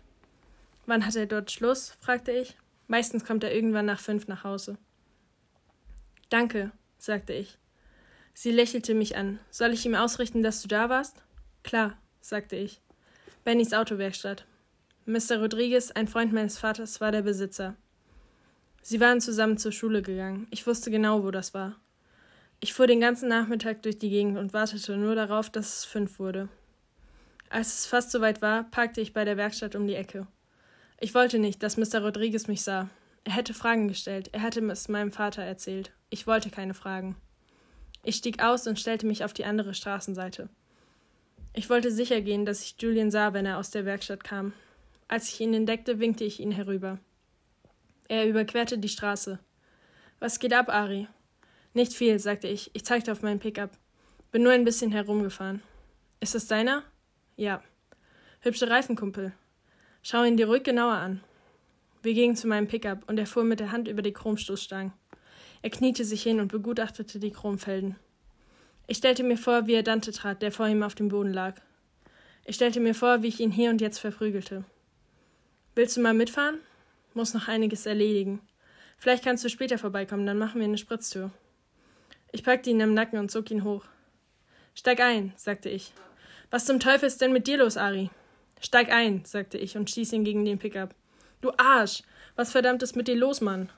[0.85, 1.95] Wann hat er dort Schluss?
[2.01, 2.57] fragte ich.
[2.87, 4.77] Meistens kommt er irgendwann nach fünf nach Hause.
[6.29, 7.57] Danke, sagte ich.
[8.33, 9.39] Sie lächelte mich an.
[9.49, 11.23] Soll ich ihm ausrichten, dass du da warst?
[11.63, 12.81] Klar, sagte ich.
[13.45, 14.45] Bennys Autowerkstatt.
[15.05, 15.39] Mr.
[15.39, 17.75] Rodriguez, ein Freund meines Vaters, war der Besitzer.
[18.81, 20.47] Sie waren zusammen zur Schule gegangen.
[20.51, 21.75] Ich wusste genau, wo das war.
[22.59, 26.19] Ich fuhr den ganzen Nachmittag durch die Gegend und wartete nur darauf, dass es fünf
[26.19, 26.49] wurde.
[27.49, 30.27] Als es fast soweit war, parkte ich bei der Werkstatt um die Ecke.
[30.99, 32.01] Ich wollte nicht, dass Mr.
[32.01, 32.89] Rodriguez mich sah.
[33.23, 35.91] Er hätte Fragen gestellt, er hätte es meinem Vater erzählt.
[36.09, 37.15] Ich wollte keine Fragen.
[38.03, 40.49] Ich stieg aus und stellte mich auf die andere Straßenseite.
[41.53, 44.53] Ich wollte sicher gehen, dass ich Julian sah, wenn er aus der Werkstatt kam.
[45.07, 46.99] Als ich ihn entdeckte, winkte ich ihn herüber.
[48.07, 49.39] Er überquerte die Straße.
[50.19, 51.07] Was geht ab, Ari?
[51.73, 52.71] Nicht viel, sagte ich.
[52.73, 53.71] Ich zeigte auf meinen Pickup.
[54.31, 55.61] Bin nur ein bisschen herumgefahren.
[56.19, 56.83] Ist es deiner?
[57.35, 57.61] Ja.
[58.41, 59.33] Hübsche Reifenkumpel.
[60.01, 61.21] Schau ihn dir ruhig genauer an.
[62.01, 64.93] Wir gingen zu meinem Pickup und er fuhr mit der Hand über die Chromstoßstangen.
[65.61, 67.97] Er kniete sich hin und begutachtete die Chromfelden.
[68.87, 71.55] Ich stellte mir vor, wie er Dante trat, der vor ihm auf dem Boden lag.
[72.45, 74.63] Ich stellte mir vor, wie ich ihn hier und jetzt verprügelte.
[75.75, 76.59] Willst du mal mitfahren?
[77.17, 78.41] Muss noch einiges erledigen.
[78.99, 81.31] Vielleicht kannst du später vorbeikommen, dann machen wir eine Spritztour.
[82.31, 83.85] Ich packte ihn am Nacken und zog ihn hoch.
[84.75, 85.93] Steig ein, sagte ich.
[86.51, 88.11] Was zum Teufel ist denn mit dir los, Ari?
[88.61, 90.93] Steig ein, sagte ich und stieß ihn gegen den Pickup.
[91.41, 92.03] Du Arsch!
[92.35, 93.71] Was verdammt ist mit dir los, Mann?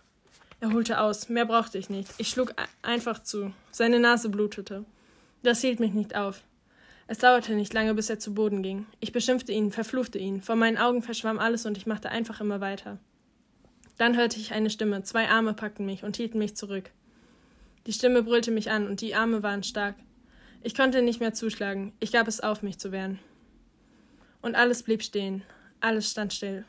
[0.60, 1.30] Er holte aus.
[1.30, 2.12] Mehr brauchte ich nicht.
[2.18, 3.54] Ich schlug einfach zu.
[3.72, 4.84] Seine Nase blutete.
[5.44, 6.44] Das hielt mich nicht auf.
[7.08, 8.86] Es dauerte nicht lange, bis er zu Boden ging.
[9.00, 10.42] Ich beschimpfte ihn, verfluchte ihn.
[10.42, 13.00] Vor meinen Augen verschwamm alles und ich machte einfach immer weiter.
[14.00, 15.04] Dann hörte ich eine Stimme.
[15.04, 16.90] Zwei Arme packten mich und hielten mich zurück.
[17.86, 19.96] Die Stimme brüllte mich an und die Arme waren stark.
[20.64, 21.92] Ich konnte nicht mehr zuschlagen.
[22.00, 23.20] Ich gab es auf, mich zu wehren.
[24.42, 25.44] Und alles blieb stehen.
[25.82, 26.64] Alles stand still.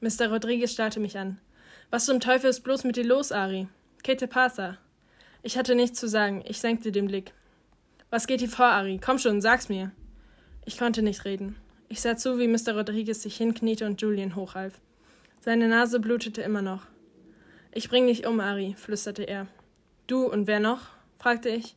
[0.00, 0.30] Mr.
[0.30, 1.38] Rodriguez starrte mich an.
[1.90, 3.68] Was zum Teufel ist bloß mit dir los, Ari?
[4.02, 4.78] Kete pasa.
[5.42, 6.42] Ich hatte nichts zu sagen.
[6.48, 7.34] Ich senkte den Blick.
[8.08, 8.98] Was geht hier vor, Ari?
[9.04, 9.92] Komm schon, sag's mir.
[10.64, 11.56] Ich konnte nicht reden.
[11.90, 12.78] Ich sah zu, wie Mr.
[12.78, 14.80] Rodriguez sich hinkniete und Julian hochhalf.
[15.42, 16.82] Seine Nase blutete immer noch.
[17.72, 19.46] Ich bring dich um, Ari, flüsterte er.
[20.06, 20.80] Du und wer noch?
[21.18, 21.76] fragte ich.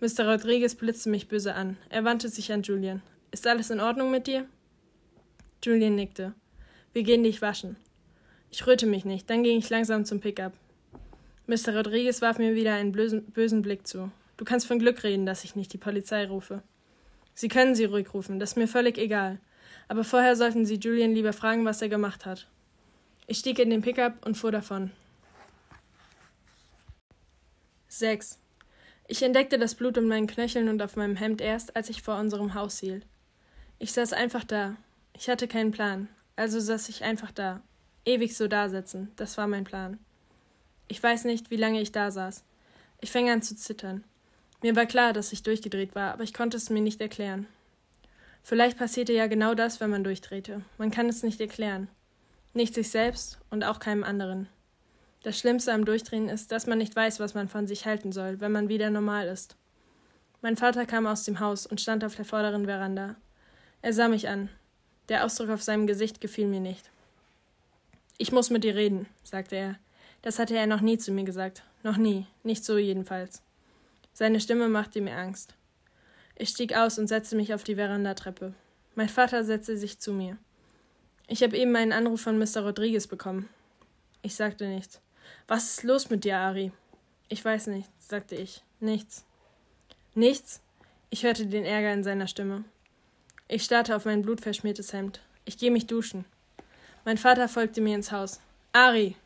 [0.00, 0.30] Mr.
[0.30, 1.76] Rodriguez blitzte mich böse an.
[1.90, 3.02] Er wandte sich an Julian.
[3.32, 4.46] Ist alles in Ordnung mit dir?
[5.64, 6.34] Julian nickte.
[6.92, 7.76] Wir gehen dich waschen.
[8.52, 10.52] Ich rührte mich nicht, dann ging ich langsam zum Pickup.
[11.48, 11.76] Mr.
[11.76, 14.12] Rodriguez warf mir wieder einen bösen, bösen Blick zu.
[14.36, 16.62] Du kannst von Glück reden, dass ich nicht die Polizei rufe.
[17.34, 19.40] Sie können sie ruhig rufen, das ist mir völlig egal.
[19.88, 22.46] Aber vorher sollten Sie Julian lieber fragen, was er gemacht hat.
[23.26, 24.90] Ich stieg in den Pickup und fuhr davon.
[27.88, 28.38] 6.
[29.06, 32.16] Ich entdeckte das Blut um meinen Knöcheln und auf meinem Hemd erst, als ich vor
[32.18, 33.06] unserem Haus hielt.
[33.78, 34.76] Ich saß einfach da.
[35.14, 37.62] Ich hatte keinen Plan, also saß ich einfach da.
[38.04, 39.98] Ewig so dasitzen, das war mein Plan.
[40.88, 42.44] Ich weiß nicht, wie lange ich da saß.
[43.00, 44.04] Ich fing an zu zittern.
[44.62, 47.46] Mir war klar, dass ich durchgedreht war, aber ich konnte es mir nicht erklären.
[48.42, 50.62] Vielleicht passierte ja genau das, wenn man durchdrehte.
[50.78, 51.88] Man kann es nicht erklären.
[52.54, 54.48] Nicht sich selbst und auch keinem anderen.
[55.22, 58.40] Das Schlimmste am Durchdrehen ist, dass man nicht weiß, was man von sich halten soll,
[58.40, 59.56] wenn man wieder normal ist.
[60.40, 63.14] Mein Vater kam aus dem Haus und stand auf der vorderen Veranda.
[63.80, 64.48] Er sah mich an.
[65.08, 66.90] Der Ausdruck auf seinem Gesicht gefiel mir nicht.
[68.18, 69.78] Ich muss mit dir reden, sagte er.
[70.22, 71.62] Das hatte er noch nie zu mir gesagt.
[71.82, 72.26] Noch nie.
[72.42, 73.42] Nicht so jedenfalls.
[74.12, 75.54] Seine Stimme machte mir Angst.
[76.36, 78.54] Ich stieg aus und setzte mich auf die Verandatreppe.
[78.94, 80.36] Mein Vater setzte sich zu mir.
[81.32, 82.60] Ich habe eben einen Anruf von Mr.
[82.60, 83.48] Rodriguez bekommen.
[84.20, 85.00] Ich sagte nichts.
[85.48, 86.72] Was ist los mit dir, Ari?
[87.30, 88.62] Ich weiß nicht, sagte ich.
[88.80, 89.24] Nichts.
[90.14, 90.60] Nichts?
[91.08, 92.64] Ich hörte den Ärger in seiner Stimme.
[93.48, 95.22] Ich starrte auf mein blutverschmiertes Hemd.
[95.46, 96.26] Ich gehe mich duschen.
[97.06, 98.38] Mein Vater folgte mir ins Haus.
[98.74, 99.16] Ari!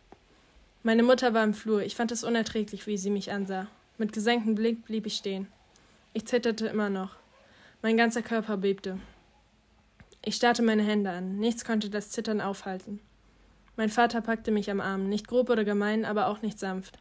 [0.84, 1.82] Meine Mutter war im Flur.
[1.82, 3.66] Ich fand es unerträglich, wie sie mich ansah.
[3.98, 5.48] Mit gesenktem Blick blieb ich stehen.
[6.12, 7.16] Ich zitterte immer noch.
[7.82, 9.00] Mein ganzer Körper bebte.
[10.28, 11.36] Ich starrte meine Hände an.
[11.36, 12.98] Nichts konnte das Zittern aufhalten.
[13.76, 16.98] Mein Vater packte mich am Arm, nicht grob oder gemein, aber auch nicht sanft.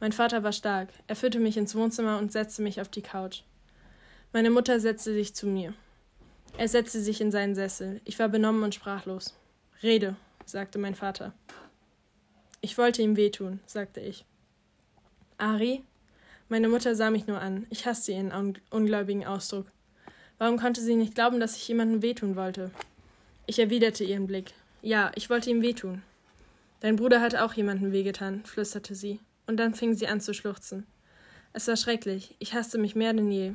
[0.00, 0.88] Mein Vater war stark.
[1.06, 3.42] Er führte mich ins Wohnzimmer und setzte mich auf die Couch.
[4.32, 5.74] Meine Mutter setzte sich zu mir.
[6.56, 8.00] Er setzte sich in seinen Sessel.
[8.06, 9.38] Ich war benommen und sprachlos.
[9.82, 11.34] Rede, sagte mein Vater.
[12.62, 14.24] Ich wollte ihm wehtun, sagte ich.
[15.36, 15.84] Ari?
[16.48, 17.66] Meine Mutter sah mich nur an.
[17.68, 19.66] Ich hasste ihren un ungläubigen Ausdruck.
[20.44, 22.70] Warum konnte sie nicht glauben, dass ich jemandem wehtun wollte?
[23.46, 24.52] Ich erwiderte ihren Blick.
[24.82, 26.02] Ja, ich wollte ihm wehtun.
[26.80, 30.86] Dein Bruder hat auch jemandem wehgetan, flüsterte sie, und dann fing sie an zu schluchzen.
[31.54, 32.34] Es war schrecklich.
[32.40, 33.54] Ich hasste mich mehr denn je.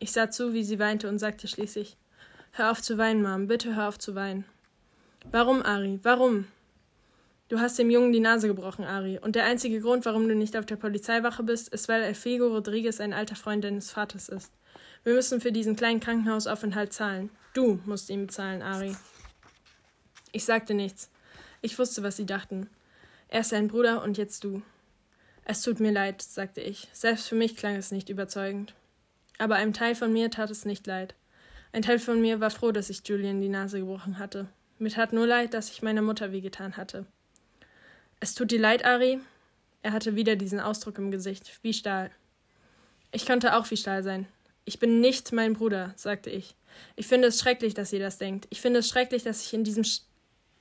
[0.00, 1.96] Ich sah zu, wie sie weinte und sagte schließlich:
[2.52, 4.44] Hör auf zu weinen, Mom, bitte hör auf zu weinen.
[5.32, 5.98] Warum, Ari?
[6.02, 6.46] Warum?
[7.48, 9.18] Du hast dem Jungen die Nase gebrochen, Ari.
[9.18, 13.00] Und der einzige Grund, warum du nicht auf der Polizeiwache bist, ist, weil Elfigo Rodriguez
[13.00, 14.52] ein alter Freund deines Vaters ist.
[15.08, 17.30] Wir müssen für diesen kleinen Krankenhausaufenthalt zahlen.
[17.54, 18.94] Du musst ihn bezahlen, Ari.
[20.32, 21.08] Ich sagte nichts.
[21.62, 22.68] Ich wusste, was sie dachten.
[23.30, 24.60] Erst dein Bruder und jetzt du.
[25.46, 26.88] Es tut mir leid, sagte ich.
[26.92, 28.74] Selbst für mich klang es nicht überzeugend.
[29.38, 31.14] Aber einem Teil von mir tat es nicht leid.
[31.72, 34.46] Ein Teil von mir war froh, dass ich Julian die Nase gebrochen hatte.
[34.78, 37.06] Mir tat nur leid, dass ich meiner Mutter wehgetan hatte.
[38.20, 39.20] Es tut dir leid, Ari?
[39.80, 42.10] Er hatte wieder diesen Ausdruck im Gesicht, wie Stahl.
[43.10, 44.28] Ich konnte auch wie Stahl sein.
[44.68, 46.54] Ich bin nicht mein Bruder, sagte ich.
[46.94, 48.46] Ich finde es schrecklich, dass ihr das denkt.
[48.50, 49.82] Ich finde es schrecklich, dass ich in diesem.
[49.82, 50.02] Sch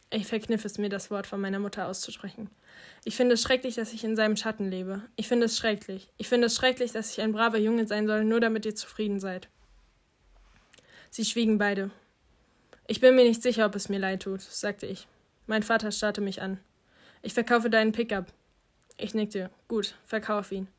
[0.10, 2.50] ich verkniff es mir, das Wort von meiner Mutter auszusprechen.
[3.04, 5.02] Ich finde es schrecklich, dass ich in seinem Schatten lebe.
[5.17, 6.08] Ich finde es schrecklich.
[6.15, 9.20] Ich finde es schrecklich, dass ich ein braver Junge sein soll, nur damit ihr zufrieden
[9.20, 9.50] seid.
[11.10, 11.91] Sie schwiegen beide.
[12.88, 15.06] Ich bin mir nicht sicher, ob es mir leid tut, sagte ich.
[15.48, 16.62] Mein Vater starrte mich an.
[17.24, 18.28] Ich verkaufe deinen Pickup.
[18.98, 19.50] Ich nickte.
[19.67, 20.70] Gut, verkauf ihn.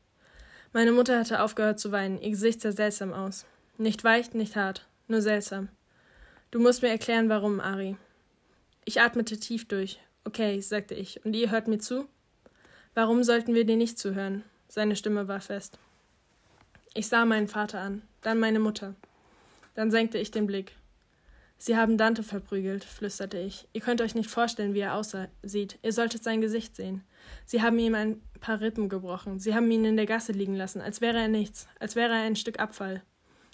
[0.71, 2.21] Meine Mutter hatte aufgehört zu weinen.
[2.21, 3.45] Ihr Gesicht sah seltsam aus.
[3.77, 5.69] Nicht weich, nicht hart, nur seltsam.
[6.51, 7.97] Du musst mir erklären, warum, Ari.
[8.85, 9.99] Ich atmete tief durch.
[10.25, 11.25] Okay, sagte ich.
[11.25, 12.07] Und ihr hört mir zu?
[12.93, 14.43] Warum sollten wir dir nicht zuhören?
[14.67, 15.79] Seine Stimme war fest.
[16.93, 18.95] Ich sah meinen Vater an, dann meine Mutter.
[19.73, 20.73] Dann senkte ich den Blick.
[21.57, 23.67] Sie haben Dante verprügelt, flüsterte ich.
[23.73, 25.79] Ihr könnt euch nicht vorstellen, wie er aussieht.
[25.81, 27.03] Ihr solltet sein Gesicht sehen.
[27.45, 29.39] Sie haben ihm ein paar Rippen gebrochen.
[29.39, 32.21] Sie haben ihn in der Gasse liegen lassen, als wäre er nichts, als wäre er
[32.21, 33.03] ein Stück Abfall.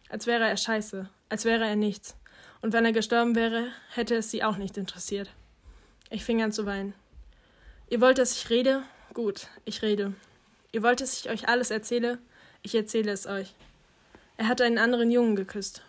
[0.10, 2.18] Als wäre er scheiße, als wäre er nichts.
[2.62, 5.32] Und wenn er gestorben wäre, hätte es sie auch nicht interessiert.
[6.10, 6.94] Ich fing an zu weinen.
[7.90, 8.84] Ihr wollt, dass ich rede?
[9.14, 10.14] Gut, ich rede.
[10.72, 12.20] Ihr wollt, dass ich euch alles erzähle?
[12.62, 13.54] Ich erzähle es euch.
[14.38, 15.84] Er hat einen anderen Jungen geküsst.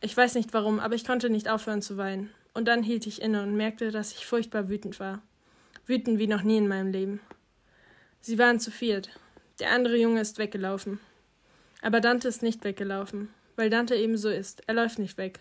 [0.00, 2.30] Ich weiß nicht warum, aber ich konnte nicht aufhören zu weinen.
[2.54, 5.22] Und dann hielt ich inne und merkte, dass ich furchtbar wütend war.
[5.86, 7.20] Wütend wie noch nie in meinem Leben.
[8.20, 9.10] Sie waren zu viert.
[9.60, 11.00] Der andere Junge ist weggelaufen.
[11.82, 14.62] Aber Dante ist nicht weggelaufen, weil Dante eben so ist.
[14.66, 15.40] Er läuft nicht weg.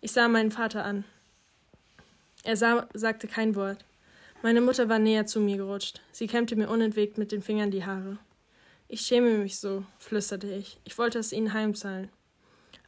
[0.00, 1.04] Ich sah meinen Vater an.
[2.44, 3.84] Er sah, sagte kein Wort.
[4.42, 6.00] Meine Mutter war näher zu mir gerutscht.
[6.12, 8.18] Sie kämmte mir unentwegt mit den Fingern die Haare.
[8.86, 10.78] Ich schäme mich so, flüsterte ich.
[10.84, 12.08] Ich wollte es ihnen heimzahlen.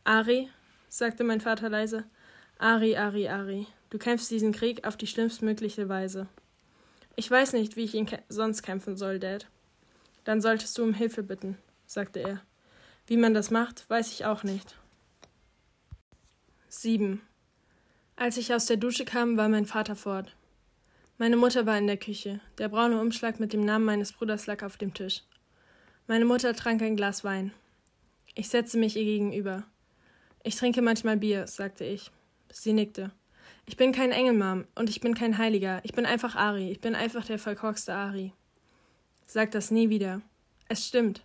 [0.05, 0.49] Ari,
[0.89, 2.05] sagte mein Vater leise.
[2.59, 6.29] Ari, Ari, Ari, du kämpfst diesen Krieg auf die schlimmstmögliche Weise.
[7.21, 9.47] Ich weiß nicht, wie ich ihn sonst kämpfen soll, Dad.
[10.25, 12.41] Dann solltest du um Hilfe bitten, sagte er.
[13.07, 14.79] Wie man das macht, weiß ich auch nicht.
[16.71, 17.21] 7.
[18.17, 20.35] Als ich aus der Dusche kam, war mein Vater fort.
[21.19, 22.41] Meine Mutter war in der Küche.
[22.57, 25.23] Der braune Umschlag mit dem Namen meines Bruders lag auf dem Tisch.
[26.07, 27.53] Meine Mutter trank ein Glas Wein.
[28.35, 29.65] Ich setzte mich ihr gegenüber.
[30.43, 32.11] Ich trinke manchmal Bier, sagte ich.
[32.51, 33.11] Sie nickte.
[33.71, 35.79] Ich bin kein Engel, Mom, und ich bin kein Heiliger.
[35.85, 36.73] Ich bin einfach Ari.
[36.73, 38.33] Ich bin einfach der verkorkste Ari.
[39.27, 40.23] Sag das nie wieder.
[40.69, 41.23] Es stimmt.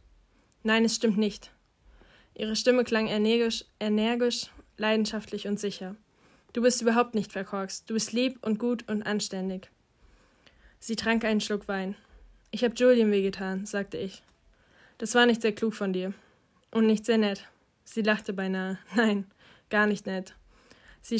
[0.61, 1.51] Nein, es stimmt nicht.
[2.35, 5.95] Ihre Stimme klang energisch, energisch, leidenschaftlich und sicher.
[6.53, 7.89] Du bist überhaupt nicht verkorkst.
[7.89, 9.71] Du bist lieb und gut und anständig.
[10.77, 11.95] Sie trank einen Schluck Wein.
[12.51, 14.21] Ich habe Julien wehgetan, sagte ich.
[14.99, 16.13] Das war nicht sehr klug von dir.
[16.69, 17.47] Und nicht sehr nett.
[17.85, 18.77] Sie lachte beinahe.
[18.95, 19.25] Nein,
[19.71, 20.35] gar nicht nett.
[21.01, 21.17] Sie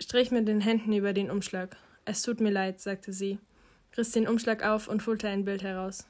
[0.00, 1.76] strich mit den Händen über den Umschlag.
[2.04, 3.38] Es tut mir leid, sagte sie,
[3.96, 6.06] riss den Umschlag auf und holte ein Bild heraus.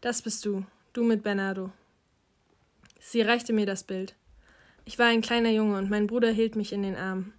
[0.00, 1.70] Das bist du, du mit Bernardo.
[2.98, 4.16] Sie reichte mir das Bild.
[4.84, 7.32] Ich war ein kleiner Junge und mein Bruder hielt mich in den Arm.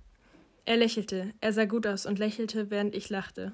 [0.65, 3.53] Er lächelte, er sah gut aus und lächelte, während ich lachte.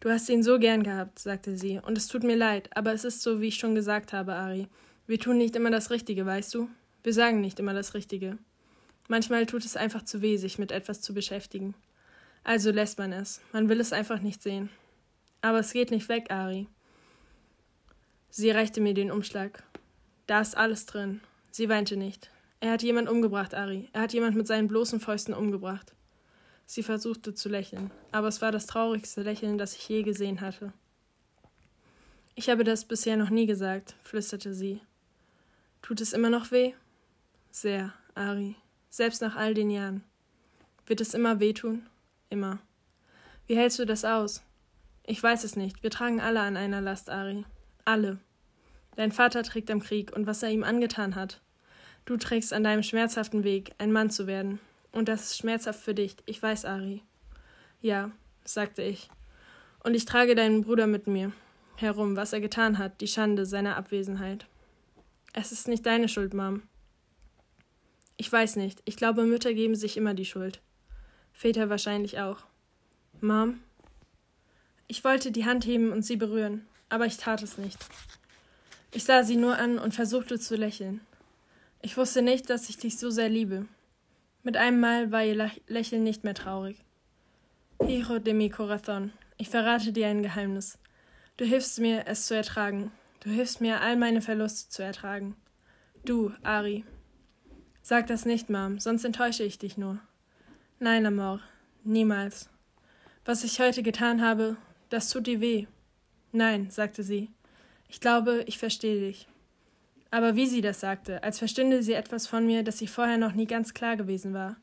[0.00, 3.04] Du hast ihn so gern gehabt, sagte sie, und es tut mir leid, aber es
[3.04, 4.68] ist so, wie ich schon gesagt habe, Ari.
[5.08, 6.68] Wir tun nicht immer das Richtige, weißt du?
[7.02, 8.38] Wir sagen nicht immer das Richtige.
[9.08, 11.74] Manchmal tut es einfach zu weh, sich mit etwas zu beschäftigen.
[12.44, 13.40] Also lässt man es.
[13.52, 14.70] Man will es einfach nicht sehen.
[15.40, 16.68] Aber es geht nicht weg, Ari.
[18.30, 19.64] Sie reichte mir den Umschlag.
[20.26, 21.20] Da ist alles drin.
[21.50, 22.30] Sie weinte nicht.
[22.60, 23.88] Er hat jemand umgebracht, Ari.
[23.92, 25.94] Er hat jemand mit seinen bloßen Fäusten umgebracht.
[26.66, 30.74] Sie versuchte zu lächeln, aber es war das traurigste Lächeln, das ich je gesehen hatte.
[32.34, 34.82] Ich habe das bisher noch nie gesagt, flüsterte sie.
[35.80, 36.74] Tut es immer noch weh?
[37.50, 38.54] Sehr, Ari.
[38.90, 40.04] Selbst nach all den Jahren.
[40.86, 41.86] Wird es immer wehtun?
[42.30, 42.58] Immer.
[43.46, 44.42] Wie hältst du das aus?
[45.04, 45.82] Ich weiß es nicht.
[45.82, 47.44] Wir tragen alle an einer Last, Ari.
[47.84, 48.18] Alle.
[48.96, 51.40] Dein Vater trägt am Krieg und was er ihm angetan hat.
[52.04, 54.60] Du trägst an deinem schmerzhaften Weg, ein Mann zu werden.
[54.92, 56.16] Und das ist schmerzhaft für dich.
[56.26, 57.02] Ich weiß, Ari.
[57.80, 58.10] Ja,
[58.44, 59.10] sagte ich.
[59.84, 61.32] Und ich trage deinen Bruder mit mir
[61.80, 64.46] herum, was er getan hat, die Schande seiner Abwesenheit.
[65.32, 66.62] Es ist nicht deine Schuld, Mom.
[68.18, 68.82] Ich weiß nicht.
[68.84, 70.60] Ich glaube, Mütter geben sich immer die Schuld.
[71.32, 72.40] Väter wahrscheinlich auch.
[73.20, 73.60] Mom?
[74.88, 77.78] Ich wollte die Hand heben und sie berühren, aber ich tat es nicht.
[78.92, 81.00] Ich sah sie nur an und versuchte zu lächeln.
[81.80, 83.66] Ich wusste nicht, dass ich dich so sehr liebe.
[84.42, 86.76] Mit einem Mal war ihr Lächeln nicht mehr traurig.
[87.80, 90.78] Hijo de mi corazón, ich verrate dir ein Geheimnis.
[91.36, 92.90] Du hilfst mir, es zu ertragen.
[93.20, 95.36] Du hilfst mir, all meine Verluste zu ertragen.
[96.04, 96.84] Du, Ari,
[97.88, 99.98] Sag das nicht, Mom, sonst enttäusche ich dich nur.
[100.78, 101.40] Nein, Amor,
[101.84, 102.50] niemals.
[103.24, 104.58] Was ich heute getan habe,
[104.90, 105.66] das tut dir weh.
[106.30, 107.30] Nein, sagte sie.
[107.88, 109.26] Ich glaube, ich verstehe dich.
[110.10, 113.32] Aber wie sie das sagte, als verstünde sie etwas von mir, das sie vorher noch
[113.32, 114.58] nie ganz klar gewesen war.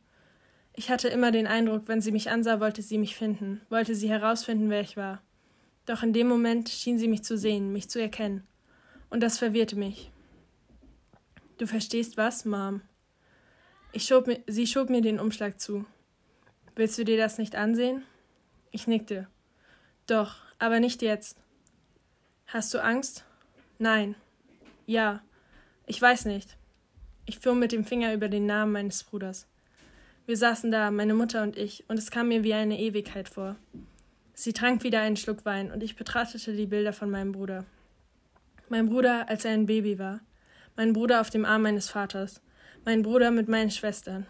[0.75, 4.07] Ich hatte immer den Eindruck, wenn sie mich ansah, wollte sie mich finden, wollte sie
[4.07, 5.19] herausfinden, wer ich war.
[5.87, 8.45] Doch in dem Moment schien sie mich zu sehen, mich zu erkennen.
[9.09, 10.11] Und das verwirrte mich.
[11.57, 12.81] Du verstehst was, Mom?
[13.95, 15.85] Ich schob mir, sie schob mir den Umschlag zu.
[16.75, 18.03] Willst du dir das nicht ansehen?
[18.71, 19.29] Ich nickte.
[20.05, 21.37] Doch, aber nicht jetzt.
[22.45, 23.23] Hast du Angst?
[23.79, 24.15] Nein.
[24.85, 25.21] Ja.
[25.85, 26.57] Ich weiß nicht.
[27.25, 29.47] Ich fuhr mit dem Finger über den Namen meines Bruders.
[30.25, 33.55] Wir saßen da, meine Mutter und ich, und es kam mir wie eine Ewigkeit vor.
[34.33, 37.63] Sie trank wieder einen Schluck Wein, und ich betrachtete die Bilder von meinem Bruder.
[38.67, 40.19] Mein Bruder, als er ein Baby war.
[40.75, 42.41] Mein Bruder auf dem Arm meines Vaters.
[42.87, 44.27] Mein Bruder mit meinen Schwestern.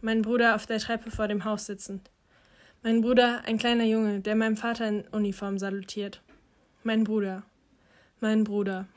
[0.00, 2.10] Mein Bruder auf der Treppe vor dem Haus sitzend.
[2.82, 6.22] Mein Bruder, ein kleiner Junge, der meinem Vater in Uniform salutiert.
[6.82, 7.42] Mein Bruder.
[8.20, 8.88] Mein Bruder.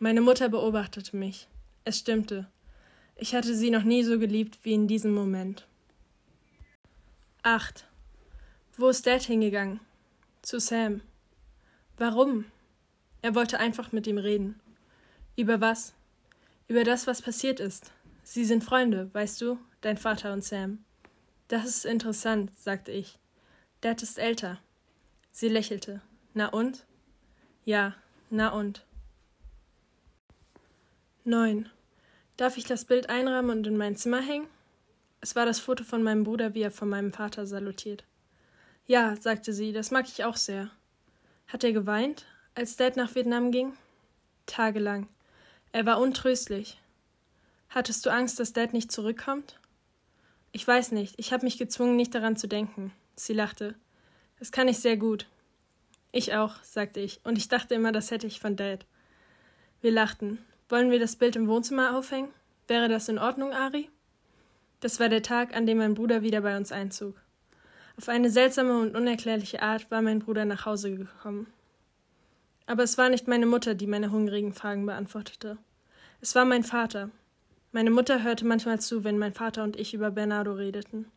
[0.00, 1.46] Meine Mutter beobachtete mich.
[1.84, 2.48] Es stimmte.
[3.14, 5.68] Ich hatte sie noch nie so geliebt wie in diesem Moment.
[7.44, 7.86] 8.
[8.76, 9.78] Wo ist Dad hingegangen?
[10.42, 11.00] Zu Sam.
[11.96, 12.46] Warum?
[13.22, 14.58] Er wollte einfach mit ihm reden.
[15.36, 15.94] Über was?
[16.66, 17.92] Über das, was passiert ist.
[18.22, 20.84] Sie sind Freunde, weißt du, dein Vater und Sam.
[21.48, 23.18] Das ist interessant, sagte ich.
[23.80, 24.60] Dad ist älter.
[25.32, 26.00] Sie lächelte.
[26.34, 26.86] Na und?
[27.64, 27.94] Ja,
[28.30, 28.84] na und.
[31.24, 31.68] 9.
[32.36, 34.46] Darf ich das Bild einrahmen und in mein Zimmer hängen?
[35.20, 38.04] Es war das Foto von meinem Bruder, wie er von meinem Vater salutiert.
[38.86, 40.70] Ja, sagte sie, das mag ich auch sehr.
[41.48, 43.74] Hat er geweint, als Dad nach Vietnam ging?
[44.46, 45.08] Tagelang.
[45.72, 46.80] Er war untröstlich.
[47.70, 49.60] Hattest du Angst, dass Dad nicht zurückkommt?
[50.50, 52.92] Ich weiß nicht, ich habe mich gezwungen, nicht daran zu denken.
[53.14, 53.76] Sie lachte.
[54.40, 55.26] Das kann ich sehr gut.
[56.10, 58.86] Ich auch, sagte ich, und ich dachte immer, das hätte ich von Dad.
[59.80, 60.44] Wir lachten.
[60.68, 62.30] Wollen wir das Bild im Wohnzimmer aufhängen?
[62.66, 63.88] Wäre das in Ordnung, Ari?
[64.80, 67.14] Das war der Tag, an dem mein Bruder wieder bei uns einzog.
[67.96, 71.46] Auf eine seltsame und unerklärliche Art war mein Bruder nach Hause gekommen.
[72.66, 75.56] Aber es war nicht meine Mutter, die meine hungrigen Fragen beantwortete.
[76.20, 77.10] Es war mein Vater.
[77.72, 81.10] Meine Mutter hörte manchmal zu, wenn mein Vater und ich über Bernardo redeten.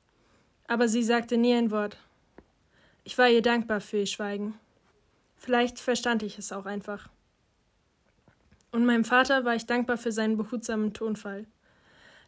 [0.67, 1.97] Aber sie sagte nie ein Wort.
[3.03, 4.53] Ich war ihr dankbar für ihr Schweigen.
[5.35, 7.09] Vielleicht verstand ich es auch einfach.
[8.71, 11.45] Und meinem Vater war ich dankbar für seinen behutsamen Tonfall.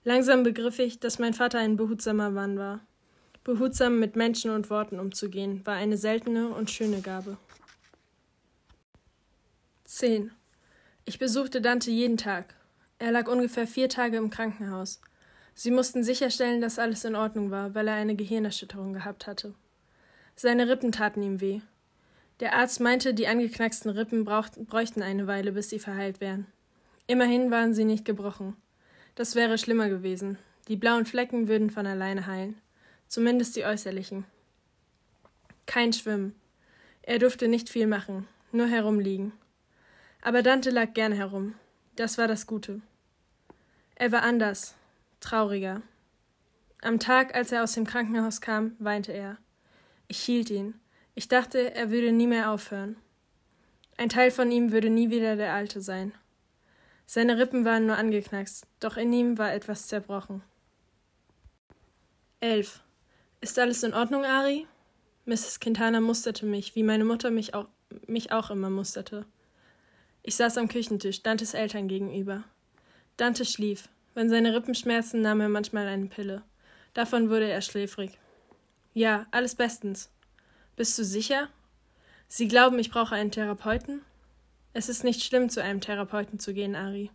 [0.03, 2.81] Langsam begriff ich, dass mein Vater ein behutsamer Mann war.
[3.43, 7.37] Behutsam mit Menschen und Worten umzugehen, war eine seltene und schöne Gabe.
[9.85, 10.31] 10.
[11.05, 12.55] Ich besuchte Dante jeden Tag.
[12.97, 15.01] Er lag ungefähr vier Tage im Krankenhaus.
[15.53, 19.53] Sie mussten sicherstellen, dass alles in Ordnung war, weil er eine Gehirnerschütterung gehabt hatte.
[20.35, 21.61] Seine Rippen taten ihm weh.
[22.41, 26.47] Der Arzt meinte, die angeknacksten Rippen brauchten, bräuchten eine Weile, bis sie verheilt wären.
[27.07, 28.57] Immerhin waren sie nicht gebrochen.
[29.15, 30.37] Das wäre schlimmer gewesen.
[30.67, 32.59] Die blauen Flecken würden von alleine heilen.
[33.07, 34.25] Zumindest die äußerlichen.
[35.65, 36.35] Kein Schwimmen.
[37.01, 39.31] Er durfte nicht viel machen, nur herumliegen.
[40.21, 41.53] Aber Dante lag gern herum.
[41.95, 42.81] Das war das Gute.
[43.95, 44.75] Er war anders,
[45.21, 45.81] trauriger.
[46.81, 49.37] Am Tag, als er aus dem Krankenhaus kam, weinte er.
[50.07, 50.75] Ich hielt ihn.
[51.15, 52.97] Ich dachte, er würde nie mehr aufhören.
[53.97, 56.11] Ein Teil von ihm würde nie wieder der Alte sein.
[57.05, 60.41] Seine Rippen waren nur angeknackst, doch in ihm war etwas zerbrochen.
[62.41, 62.81] 11.
[63.39, 64.67] Ist alles in Ordnung, Ari?
[65.25, 65.61] Mrs.
[65.61, 67.67] Quintana musterte mich, wie meine Mutter mich auch,
[68.05, 69.25] mich auch immer musterte.
[70.27, 72.43] Ich saß am Küchentisch, Dantes Eltern gegenüber.
[73.15, 73.89] Dante schlief.
[74.15, 76.41] Wenn seine Rippen schmerzten, nahm er manchmal eine Pille.
[76.95, 78.17] Davon wurde er schläfrig.
[78.95, 80.09] Ja, alles bestens.
[80.75, 81.49] Bist du sicher?
[82.27, 84.01] Sie glauben, ich brauche einen Therapeuten?
[84.73, 87.11] Es ist nicht schlimm, zu einem Therapeuten zu gehen, Ari.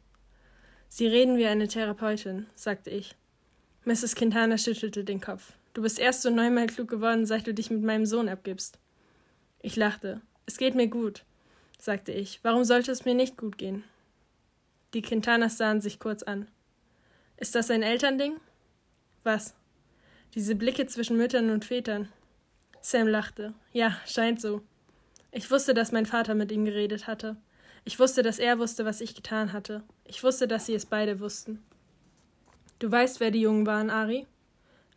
[0.88, 3.16] Sie reden wie eine Therapeutin, sagte ich.
[3.86, 4.14] Mrs.
[4.14, 5.54] Quintana schüttelte den Kopf.
[5.74, 8.78] Du bist erst so neunmal klug geworden, seit du dich mit meinem Sohn abgibst.
[9.62, 10.20] Ich lachte.
[10.46, 11.24] Es geht mir gut,
[11.82, 12.40] sagte ich.
[12.42, 13.84] Warum sollte es mir nicht gut gehen?
[14.94, 16.48] Die Quintanas sahen sich kurz an.
[17.36, 18.36] Ist das ein Elternding?
[19.22, 19.54] Was?
[20.34, 22.08] Diese Blicke zwischen Müttern und Vätern.
[22.80, 23.54] Sam lachte.
[23.72, 24.62] Ja, scheint so.
[25.32, 27.36] Ich wusste, dass mein Vater mit ihm geredet hatte.
[27.84, 29.82] Ich wusste, dass er wusste, was ich getan hatte.
[30.04, 31.62] Ich wusste, dass sie es beide wussten.
[32.78, 34.26] Du weißt, wer die Jungen waren, Ari?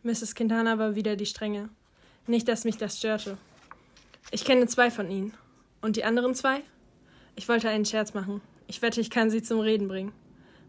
[0.03, 0.35] Mrs.
[0.35, 1.69] Quintana war wieder die Strenge.
[2.27, 3.37] Nicht, dass mich das störte.
[4.31, 5.33] Ich kenne zwei von ihnen.
[5.81, 6.61] Und die anderen zwei?
[7.35, 8.41] Ich wollte einen Scherz machen.
[8.67, 10.13] Ich wette, ich kann sie zum Reden bringen.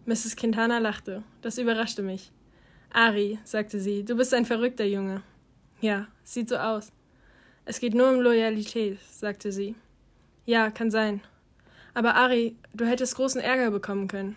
[0.07, 0.37] Mrs.
[0.37, 1.23] Quintana lachte.
[1.43, 2.33] Das überraschte mich.
[2.91, 5.23] Ari, sagte sie, du bist ein verrückter Junge.
[5.81, 6.93] Ja, sieht so aus.
[7.65, 9.75] Es geht nur um Loyalität, sagte sie.
[10.47, 11.21] Ja, kann sein.
[11.95, 14.37] Aber Ari, du hättest großen Ärger bekommen können.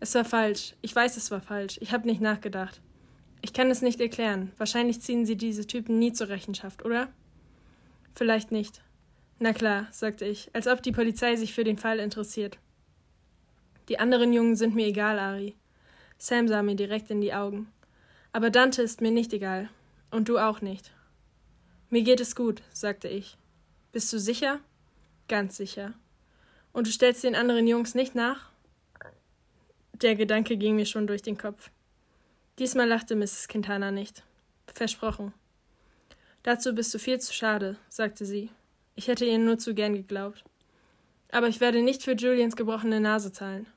[0.00, 0.74] Es war falsch.
[0.82, 1.78] Ich weiß, es war falsch.
[1.80, 2.80] Ich habe nicht nachgedacht.
[3.40, 4.52] Ich kann es nicht erklären.
[4.58, 7.08] Wahrscheinlich ziehen sie diese Typen nie zur Rechenschaft, oder?
[8.14, 8.82] Vielleicht nicht.
[9.38, 12.58] Na klar, sagte ich, als ob die Polizei sich für den Fall interessiert.
[13.88, 15.54] Die anderen Jungen sind mir egal, Ari.
[16.18, 17.72] Sam sah mir direkt in die Augen.
[18.32, 19.70] Aber Dante ist mir nicht egal.
[20.10, 20.92] Und du auch nicht.
[21.90, 23.38] Mir geht es gut, sagte ich.
[23.92, 24.60] Bist du sicher?
[25.28, 25.94] Ganz sicher.
[26.72, 28.50] Und du stellst den anderen Jungs nicht nach?
[29.92, 31.70] Der Gedanke ging mir schon durch den Kopf.
[32.58, 33.48] Diesmal lachte Mrs.
[33.48, 34.24] Quintana nicht.
[34.74, 35.32] Versprochen.
[36.42, 38.50] Dazu bist du viel zu schade, sagte sie.
[38.98, 40.42] Ich hätte ihr nur zu gern geglaubt.
[41.30, 43.68] Aber ich werde nicht für Julians gebrochene Nase zahlen.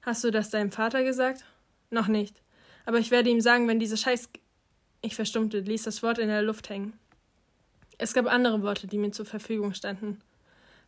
[0.00, 1.44] Hast du das deinem Vater gesagt?
[1.90, 2.40] Noch nicht.
[2.86, 4.30] Aber ich werde ihm sagen, wenn diese Scheiß.
[5.02, 6.94] Ich verstummte, ließ das Wort in der Luft hängen.
[7.98, 10.22] Es gab andere Worte, die mir zur Verfügung standen.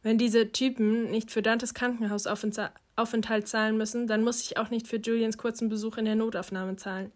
[0.03, 4.97] Wenn diese Typen nicht für Dantes Krankenhausaufenthalt zahlen müssen, dann muss ich auch nicht für
[4.97, 7.13] Julians kurzen Besuch in der Notaufnahme zahlen.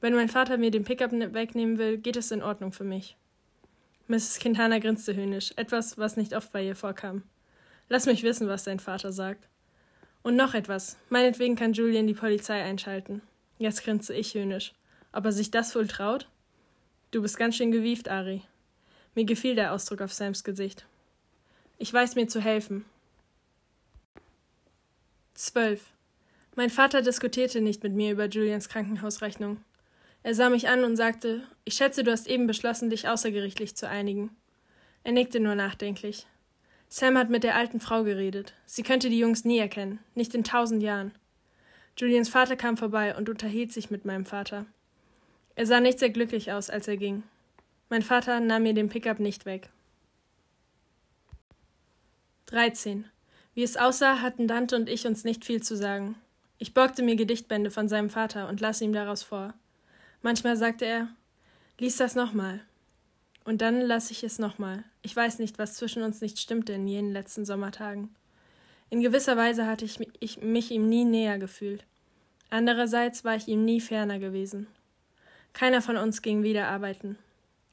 [0.00, 3.18] Wenn mein Vater mir den Pickup ne-, wegnehmen will, geht es in Ordnung für mich.
[4.08, 4.38] Mrs.
[4.40, 7.22] Quintana grinste höhnisch, etwas, was nicht oft bei ihr vorkam.
[7.88, 9.48] Lass mich wissen, was dein Vater sagt.
[10.22, 10.96] Und noch etwas.
[11.08, 13.22] Meinetwegen kann Julian die Polizei einschalten.
[13.58, 14.72] Jetzt grinste ich höhnisch.
[15.12, 16.28] Ob er sich das wohl traut?
[17.10, 18.42] Du bist ganz schön gewieft, Ari.
[19.14, 20.86] Mir gefiel der Ausdruck auf Sams Gesicht.
[21.78, 22.84] Ich weiß mir zu helfen.
[25.34, 25.84] 12.
[26.54, 29.58] Mein Vater diskutierte nicht mit mir über Julians Krankenhausrechnung.
[30.22, 33.88] Er sah mich an und sagte, ich schätze, du hast eben beschlossen, dich außergerichtlich zu
[33.88, 34.30] einigen.
[35.04, 36.26] Er nickte nur nachdenklich.
[36.88, 38.54] Sam hat mit der alten Frau geredet.
[38.66, 41.12] Sie könnte die Jungs nie erkennen, nicht in tausend Jahren.
[41.96, 44.66] Julians Vater kam vorbei und unterhielt sich mit meinem Vater.
[45.56, 47.24] Er sah nicht sehr glücklich aus, als er ging.
[47.88, 49.70] Mein Vater nahm mir den Pickup nicht weg.
[52.46, 53.06] 13.
[53.54, 56.16] Wie es aussah, hatten Dante und ich uns nicht viel zu sagen.
[56.58, 59.54] Ich borgte mir Gedichtbände von seinem Vater und las ihm daraus vor.
[60.22, 61.08] Manchmal sagte er,
[61.78, 62.60] lies das nochmal.
[63.44, 64.84] Und dann las ich es nochmal.
[65.02, 68.14] Ich weiß nicht, was zwischen uns nicht stimmte in jenen letzten Sommertagen.
[68.88, 71.84] In gewisser Weise hatte ich, ich mich ihm nie näher gefühlt.
[72.50, 74.68] Andererseits war ich ihm nie ferner gewesen.
[75.54, 77.18] Keiner von uns ging wieder arbeiten.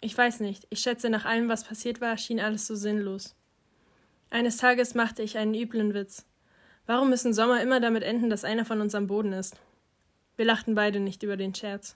[0.01, 3.35] Ich weiß nicht, ich schätze, nach allem, was passiert war, schien alles so sinnlos.
[4.29, 6.25] Eines Tages machte ich einen üblen Witz.
[6.85, 9.57] Warum müssen Sommer immer damit enden, dass einer von uns am Boden ist?
[10.37, 11.95] Wir lachten beide nicht über den Scherz.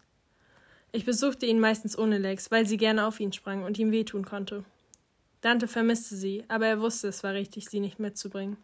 [0.95, 4.25] Ich besuchte ihn meistens ohne Lex, weil sie gerne auf ihn sprang und ihm wehtun
[4.25, 4.63] konnte.
[5.41, 8.57] Dante vermisste sie, aber er wusste, es war richtig, sie nicht mitzubringen.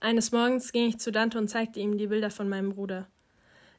[0.00, 3.08] Eines Morgens ging ich zu Dante und zeigte ihm die Bilder von meinem Bruder.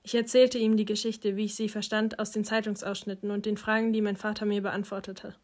[0.03, 3.93] Ich erzählte ihm die Geschichte, wie ich sie verstand, aus den Zeitungsausschnitten und den Fragen,
[3.93, 5.35] die mein Vater mir beantwortete.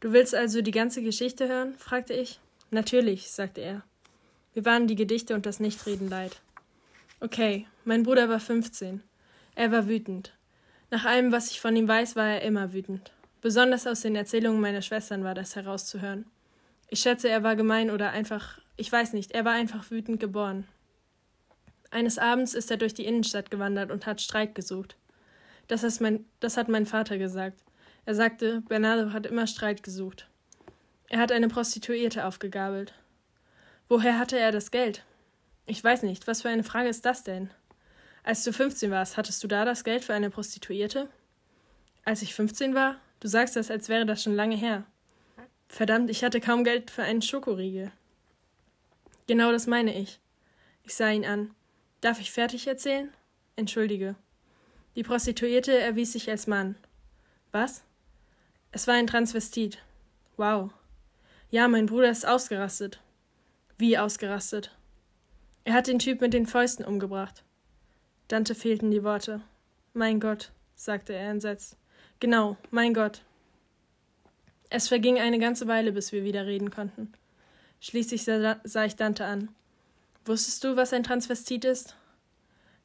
[0.00, 1.74] Du willst also die ganze Geschichte hören?
[1.78, 2.40] fragte ich.
[2.70, 3.82] Natürlich, sagte er.
[4.52, 6.42] Wir waren die Gedichte und das Nichtreden leid.
[7.20, 9.02] Okay, mein Bruder war 15.
[9.54, 10.34] Er war wütend.
[10.92, 13.12] Nach allem, was ich von ihm weiß, war er immer wütend.
[13.40, 16.26] Besonders aus den Erzählungen meiner Schwestern war das herauszuhören.
[16.90, 20.68] Ich schätze, er war gemein oder einfach, ich weiß nicht, er war einfach wütend geboren.
[21.90, 24.96] Eines Abends ist er durch die Innenstadt gewandert und hat Streit gesucht.
[25.66, 27.62] Das, mein, das hat mein Vater gesagt.
[28.04, 30.28] Er sagte, Bernardo hat immer Streit gesucht.
[31.08, 32.92] Er hat eine Prostituierte aufgegabelt.
[33.88, 35.02] Woher hatte er das Geld?
[35.64, 37.48] Ich weiß nicht, was für eine Frage ist das denn?
[38.24, 41.08] Als du 15 warst, hattest du da das Geld für eine Prostituierte?
[42.04, 42.96] Als ich 15 war?
[43.20, 44.84] Du sagst das, als wäre das schon lange her.
[45.68, 47.90] Verdammt, ich hatte kaum Geld für einen Schokoriegel.
[49.26, 50.20] Genau das meine ich.
[50.84, 51.54] Ich sah ihn an.
[52.00, 53.12] Darf ich fertig erzählen?
[53.56, 54.16] Entschuldige.
[54.96, 56.76] Die Prostituierte erwies sich als Mann.
[57.50, 57.82] Was?
[58.72, 59.78] Es war ein Transvestit.
[60.36, 60.70] Wow.
[61.50, 63.00] Ja, mein Bruder ist ausgerastet.
[63.78, 64.76] Wie ausgerastet?
[65.64, 67.44] Er hat den Typ mit den Fäusten umgebracht.
[68.28, 69.42] Dante fehlten die Worte.
[69.94, 71.76] Mein Gott, sagte er entsetzt.
[72.20, 73.22] Genau, mein Gott.
[74.70, 77.12] Es verging eine ganze Weile, bis wir wieder reden konnten.
[77.80, 79.48] Schließlich sah ich Dante an.
[80.24, 81.96] Wusstest du, was ein Transvestit ist?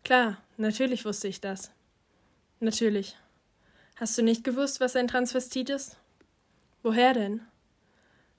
[0.04, 1.72] Klar, natürlich wusste ich das.
[2.60, 3.16] Natürlich.
[3.96, 5.98] Hast du nicht gewusst, was ein Transvestit ist?
[6.84, 7.42] Woher denn?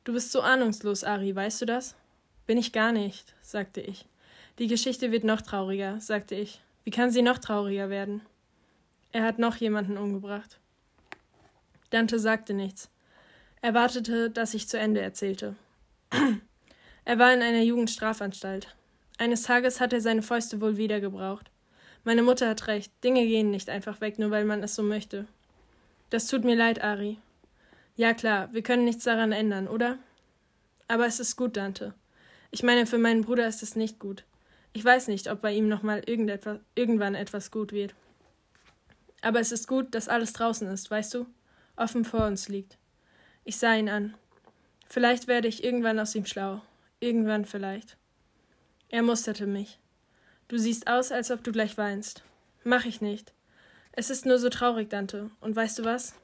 [0.04, 1.94] Du bist so ahnungslos, Ari, weißt du das?
[2.46, 4.06] Bin ich gar nicht, sagte ich.
[4.58, 6.60] Die Geschichte wird noch trauriger, sagte ich.
[6.88, 8.22] Wie kann sie noch trauriger werden?
[9.12, 10.58] Er hat noch jemanden umgebracht.
[11.90, 12.88] Dante sagte nichts.
[13.60, 15.54] Er wartete, dass ich zu Ende erzählte.
[17.04, 18.74] er war in einer Jugendstrafanstalt.
[19.18, 21.50] Eines Tages hat er seine Fäuste wohl wieder gebraucht.
[22.04, 25.26] Meine Mutter hat recht, Dinge gehen nicht einfach weg, nur weil man es so möchte.
[26.08, 27.18] Das tut mir leid, Ari.
[27.96, 29.98] Ja klar, wir können nichts daran ändern, oder?
[30.86, 31.92] Aber es ist gut, Dante.
[32.50, 34.24] Ich meine, für meinen Bruder ist es nicht gut.
[34.72, 37.94] Ich weiß nicht, ob bei ihm nochmal irgendwann etwas gut wird.
[39.22, 41.26] Aber es ist gut, dass alles draußen ist, weißt du?
[41.76, 42.78] Offen vor uns liegt.
[43.44, 44.14] Ich sah ihn an.
[44.88, 46.62] Vielleicht werde ich irgendwann aus ihm schlau.
[47.00, 47.96] Irgendwann vielleicht.
[48.88, 49.78] Er musterte mich.
[50.48, 52.22] Du siehst aus, als ob du gleich weinst.
[52.64, 53.32] Mach ich nicht.
[53.92, 55.30] Es ist nur so traurig, Dante.
[55.40, 56.14] Und weißt du was?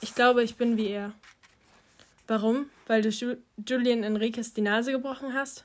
[0.00, 1.12] Ich glaube, ich bin wie er.
[2.26, 2.70] Warum?
[2.86, 5.64] Weil du Julian Enriquez die Nase gebrochen hast?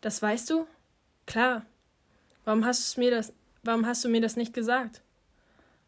[0.00, 0.66] Das weißt du?
[1.26, 1.66] Klar.
[2.44, 5.02] Warum hast, mir das, warum hast du mir das nicht gesagt?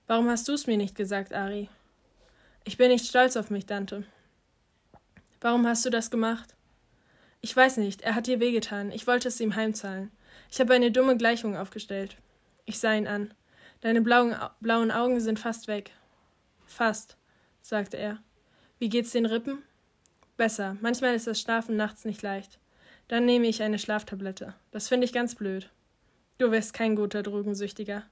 [0.07, 1.69] Warum hast du es mir nicht gesagt, Ari?
[2.65, 4.05] Ich bin nicht stolz auf mich, Dante.
[5.41, 6.55] Warum hast du das gemacht?
[7.41, 8.93] Ich weiß nicht, er hat dir wehgetan.
[8.93, 10.13] Ich wollte es ihm heimzahlen.
[10.51, 12.17] Ich habe eine dumme Gleichung aufgestellt.
[12.65, 13.35] Ich sah ihn an.
[13.81, 15.91] Deine blauen, blauen Augen sind fast weg.
[16.67, 17.17] Fast,
[17.61, 18.23] sagte er.
[18.79, 19.63] Wie geht's den Rippen?
[20.37, 20.77] Besser.
[20.81, 22.61] Manchmal ist das Schlafen nachts nicht leicht.
[23.13, 24.55] Dann nehme ich eine Schlaftablette.
[24.71, 25.69] Das finde ich ganz blöd.
[26.39, 28.05] Du wärst kein guter Drogensüchtiger.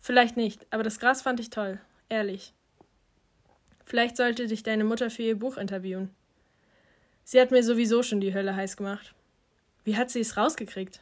[0.00, 1.80] Vielleicht nicht, aber das Gras fand ich toll.
[2.08, 2.54] Ehrlich.
[3.84, 6.14] Vielleicht sollte dich deine Mutter für ihr Buch interviewen.
[7.24, 9.12] Sie hat mir sowieso schon die Hölle heiß gemacht.
[9.82, 11.00] Wie hat sie es rausgekriegt?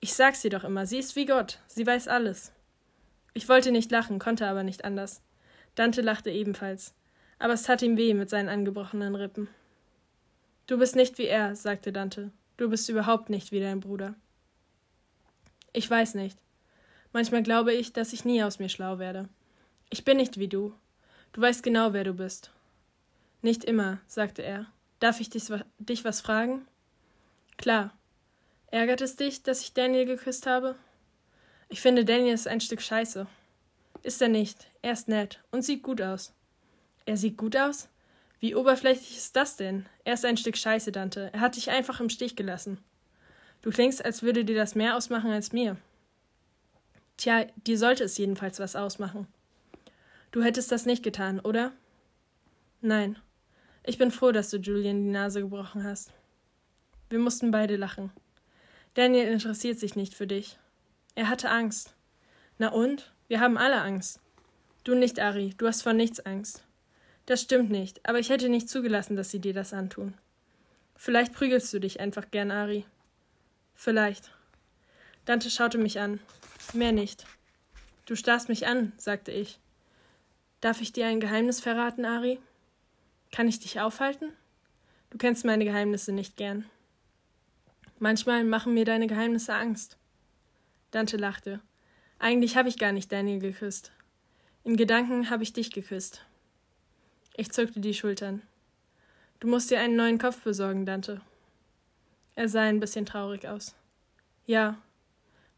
[0.00, 2.54] Ich sag's dir doch immer, sie ist wie Gott, sie weiß alles.
[3.34, 5.20] Ich wollte nicht lachen, konnte aber nicht anders.
[5.74, 6.94] Dante lachte ebenfalls,
[7.38, 9.48] aber es tat ihm weh mit seinen angebrochenen Rippen.
[10.66, 12.32] Du bist nicht wie er, sagte Dante.
[12.56, 14.14] Du bist überhaupt nicht wie dein Bruder.
[15.72, 16.38] Ich weiß nicht.
[17.12, 19.28] Manchmal glaube ich, dass ich nie aus mir schlau werde.
[19.90, 20.74] Ich bin nicht wie du.
[21.32, 22.50] Du weißt genau, wer du bist.
[23.42, 24.66] Nicht immer, sagte er.
[25.00, 26.66] Darf ich dich, was fragen?
[27.58, 27.92] Klar.
[28.68, 30.76] Ärgert es dich, dass ich Daniel geküsst habe?
[31.68, 33.26] Ich finde, Daniel ist ein Stück Scheiße.
[34.02, 34.66] Ist er nicht.
[34.82, 36.32] Er ist nett und sieht gut aus.
[37.04, 37.88] Er sieht gut aus?
[38.38, 39.86] Wie oberflächlich ist das denn?
[40.04, 41.30] Er ist ein Stück Scheiße, Dante.
[41.32, 42.78] Er hat dich einfach im Stich gelassen.
[43.62, 45.76] Du klingst, als würde dir das mehr ausmachen als mir.
[47.16, 49.26] Tja, dir sollte es jedenfalls was ausmachen.
[50.32, 51.72] Du hättest das nicht getan, oder?
[52.82, 53.18] Nein.
[53.84, 56.12] Ich bin froh, dass du Julian die Nase gebrochen hast.
[57.08, 58.10] Wir mussten beide lachen.
[58.94, 60.58] Daniel interessiert sich nicht für dich.
[61.14, 61.94] Er hatte Angst.
[62.58, 63.12] Na und?
[63.28, 64.20] Wir haben alle Angst.
[64.84, 66.65] Du nicht, Ari, du hast vor nichts Angst.
[67.26, 70.14] Das stimmt nicht, aber ich hätte nicht zugelassen, dass sie dir das antun.
[70.96, 72.86] Vielleicht prügelst du dich einfach gern, Ari.
[73.74, 74.30] Vielleicht.
[75.24, 76.20] Dante schaute mich an.
[76.72, 77.26] Mehr nicht.
[78.06, 79.58] Du starrst mich an, sagte ich.
[80.60, 82.38] Darf ich dir ein Geheimnis verraten, Ari?
[83.32, 84.32] Kann ich dich aufhalten?
[85.10, 86.64] Du kennst meine Geheimnisse nicht gern.
[87.98, 89.96] Manchmal machen mir deine Geheimnisse Angst.
[90.90, 91.60] Dante lachte.
[92.18, 93.92] Eigentlich habe ich gar nicht Daniel geküsst.
[94.64, 96.25] In Gedanken habe ich dich geküsst.
[97.38, 98.40] Ich zuckte die Schultern.
[99.40, 101.20] Du musst dir einen neuen Kopf besorgen, Dante.
[102.34, 103.74] Er sah ein bisschen traurig aus.
[104.46, 104.78] Ja,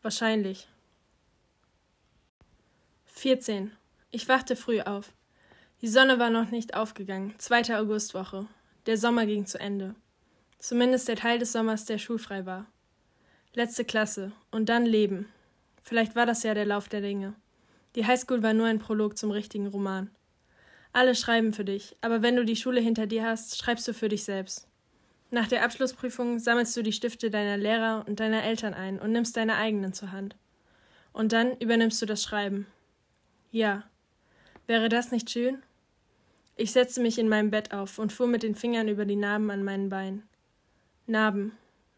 [0.03, 0.67] wahrscheinlich.
[3.05, 3.71] 14.
[4.11, 5.13] Ich wachte früh auf.
[5.81, 8.49] Die Sonne war noch nicht aufgegangen, zweite Augustwoche.
[8.87, 9.95] Der Sommer ging zu Ende.
[10.59, 12.67] Zumindest der Teil des Sommers, der schulfrei war.
[13.55, 15.29] Letzte Klasse und dann Leben.
[15.85, 17.35] Vielleicht war das ja der Lauf der Dinge.
[17.95, 20.11] Die Highschool war nur ein Prolog zum richtigen Roman.
[20.99, 24.09] Alle schreiben für dich, aber wenn du die Schule hinter dir hast, schreibst du für
[24.09, 24.67] dich selbst.
[25.31, 29.37] Nach der Abschlussprüfung sammelst du die Stifte deiner Lehrer und deiner Eltern ein und nimmst
[29.37, 30.35] deine eigenen zur Hand.
[31.13, 32.67] Und dann übernimmst du das Schreiben.
[33.53, 33.85] Ja.
[34.67, 35.63] Wäre das nicht schön?
[36.57, 39.53] Ich setzte mich in meinem Bett auf und fuhr mit den Fingern über die Narben
[39.53, 40.25] an meinen Beinen.
[41.07, 41.53] Narben.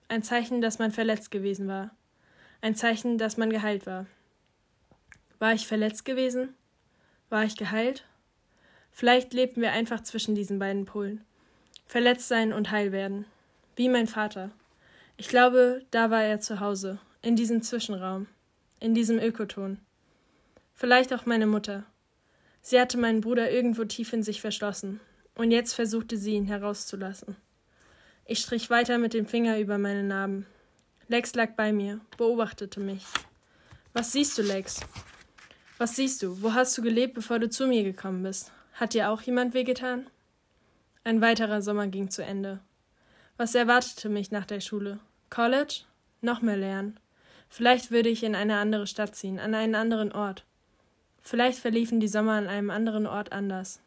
[0.08, 1.90] Ein Zeichen, dass man verletzt gewesen war.
[2.60, 4.04] Ein Zeichen, dass man geheilt war.
[5.38, 6.52] War ich verletzt gewesen?
[7.30, 8.04] War ich geheilt?
[8.90, 11.24] Vielleicht lebten wir einfach zwischen diesen beiden Polen.
[11.86, 13.24] Verletzt sein und heil werden.
[13.76, 14.50] Wie mein Vater.
[15.16, 18.26] Ich glaube, da war er zu Hause, in diesem Zwischenraum,
[18.78, 19.78] in diesem Ökoton.
[20.74, 21.84] Vielleicht auch meine Mutter.
[22.62, 25.00] Sie hatte meinen Bruder irgendwo tief in sich verschlossen,
[25.34, 27.36] und jetzt versuchte sie ihn herauszulassen.
[28.24, 30.46] Ich strich weiter mit dem Finger über meine Narben.
[31.08, 33.04] Lex lag bei mir, beobachtete mich.
[33.92, 34.80] Was siehst du, Lex?
[35.78, 36.40] Was siehst du?
[36.40, 38.52] Wo hast du gelebt, bevor du zu mir gekommen bist?
[38.80, 40.08] Hat dir auch jemand wehgetan?
[41.04, 42.60] Ein weiterer Sommer ging zu Ende.
[43.36, 45.00] Was erwartete mich nach der Schule?
[45.28, 45.82] College?
[46.22, 46.98] Noch mehr lernen.
[47.50, 50.46] Vielleicht würde ich in eine andere Stadt ziehen, an einen anderen Ort.
[51.20, 53.80] Vielleicht verliefen die Sommer an einem anderen Ort anders.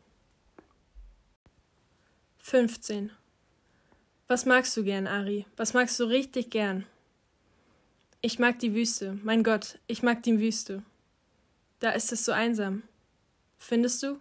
[2.44, 3.10] 15.
[4.28, 5.48] Was magst du gern, Ari?
[5.58, 6.86] Was magst du richtig gern?
[8.22, 9.18] Ich mag die Wüste.
[9.24, 10.84] Mein Gott, ich mag die Wüste.
[11.80, 12.84] Da ist es so einsam.
[13.58, 14.20] Findest du?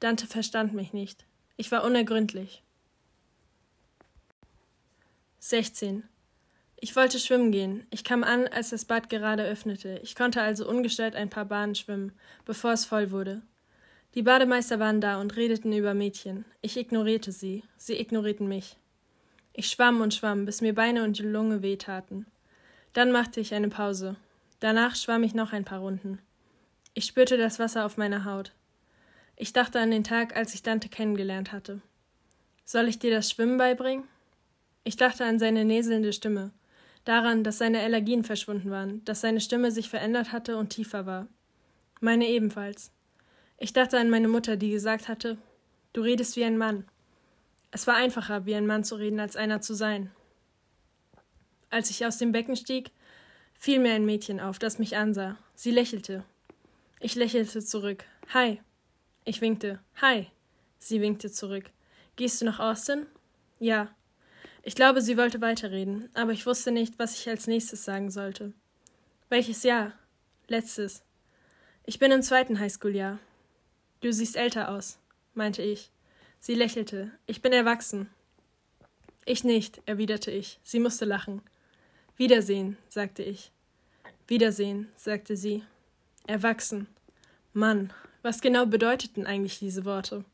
[0.00, 1.24] Dante verstand mich nicht.
[1.56, 2.62] Ich war unergründlich.
[5.40, 6.04] 16.
[6.76, 7.86] Ich wollte schwimmen gehen.
[7.90, 10.00] Ich kam an, als das Bad gerade öffnete.
[10.02, 12.12] Ich konnte also ungestört ein paar Bahnen schwimmen,
[12.46, 13.42] bevor es voll wurde.
[14.14, 16.46] Die Bademeister waren da und redeten über Mädchen.
[16.62, 17.62] Ich ignorierte sie.
[17.76, 18.76] Sie ignorierten mich.
[19.52, 22.26] Ich schwamm und schwamm, bis mir Beine und die Lunge wehtaten.
[22.94, 24.16] Dann machte ich eine Pause.
[24.60, 26.18] Danach schwamm ich noch ein paar Runden.
[26.94, 28.52] Ich spürte das Wasser auf meiner Haut.
[29.42, 31.80] Ich dachte an den Tag, als ich Dante kennengelernt hatte.
[32.66, 34.04] Soll ich dir das Schwimmen beibringen?
[34.84, 36.50] Ich dachte an seine näselnde Stimme,
[37.06, 41.26] daran, dass seine Allergien verschwunden waren, dass seine Stimme sich verändert hatte und tiefer war.
[42.00, 42.92] Meine ebenfalls.
[43.56, 45.38] Ich dachte an meine Mutter, die gesagt hatte,
[45.94, 46.84] du redest wie ein Mann.
[47.70, 50.10] Es war einfacher, wie ein Mann zu reden, als einer zu sein.
[51.70, 52.90] Als ich aus dem Becken stieg,
[53.54, 55.38] fiel mir ein Mädchen auf, das mich ansah.
[55.54, 56.24] Sie lächelte.
[57.00, 58.04] Ich lächelte zurück.
[58.34, 58.60] Hi.
[59.24, 59.80] Ich winkte.
[60.00, 60.26] Hi.
[60.78, 61.70] Sie winkte zurück.
[62.16, 63.06] Gehst du nach Austin?
[63.58, 63.94] Ja.
[64.62, 68.52] Ich glaube, sie wollte weiterreden, aber ich wusste nicht, was ich als nächstes sagen sollte.
[69.28, 69.92] Welches Jahr?
[70.48, 71.02] Letztes.
[71.84, 73.18] Ich bin im zweiten Highschool-Jahr.
[74.00, 74.98] Du siehst älter aus,
[75.34, 75.90] meinte ich.
[76.40, 77.10] Sie lächelte.
[77.26, 78.08] Ich bin erwachsen.
[79.26, 80.58] Ich nicht, erwiderte ich.
[80.62, 81.42] Sie musste lachen.
[82.16, 83.52] Wiedersehen, sagte ich.
[84.26, 85.62] Wiedersehen, sagte sie.
[86.26, 86.86] Erwachsen.
[87.52, 87.92] Mann,
[88.22, 90.24] was genau bedeuteten eigentlich diese Worte?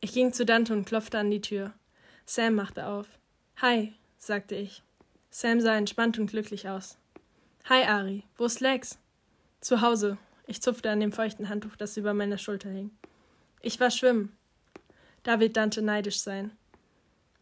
[0.00, 1.72] Ich ging zu Dante und klopfte an die Tür.
[2.24, 3.06] Sam machte auf.
[3.58, 4.82] Hi, sagte ich.
[5.30, 6.96] Sam sah entspannt und glücklich aus.
[7.68, 8.24] Hi, Ari.
[8.36, 8.98] Wo ist Lex?
[9.60, 10.16] Zu Hause.
[10.46, 12.90] Ich zupfte an dem feuchten Handtuch, das über meiner Schulter hing.
[13.60, 14.36] Ich war schwimmen.
[15.22, 16.50] Da wird Dante neidisch sein.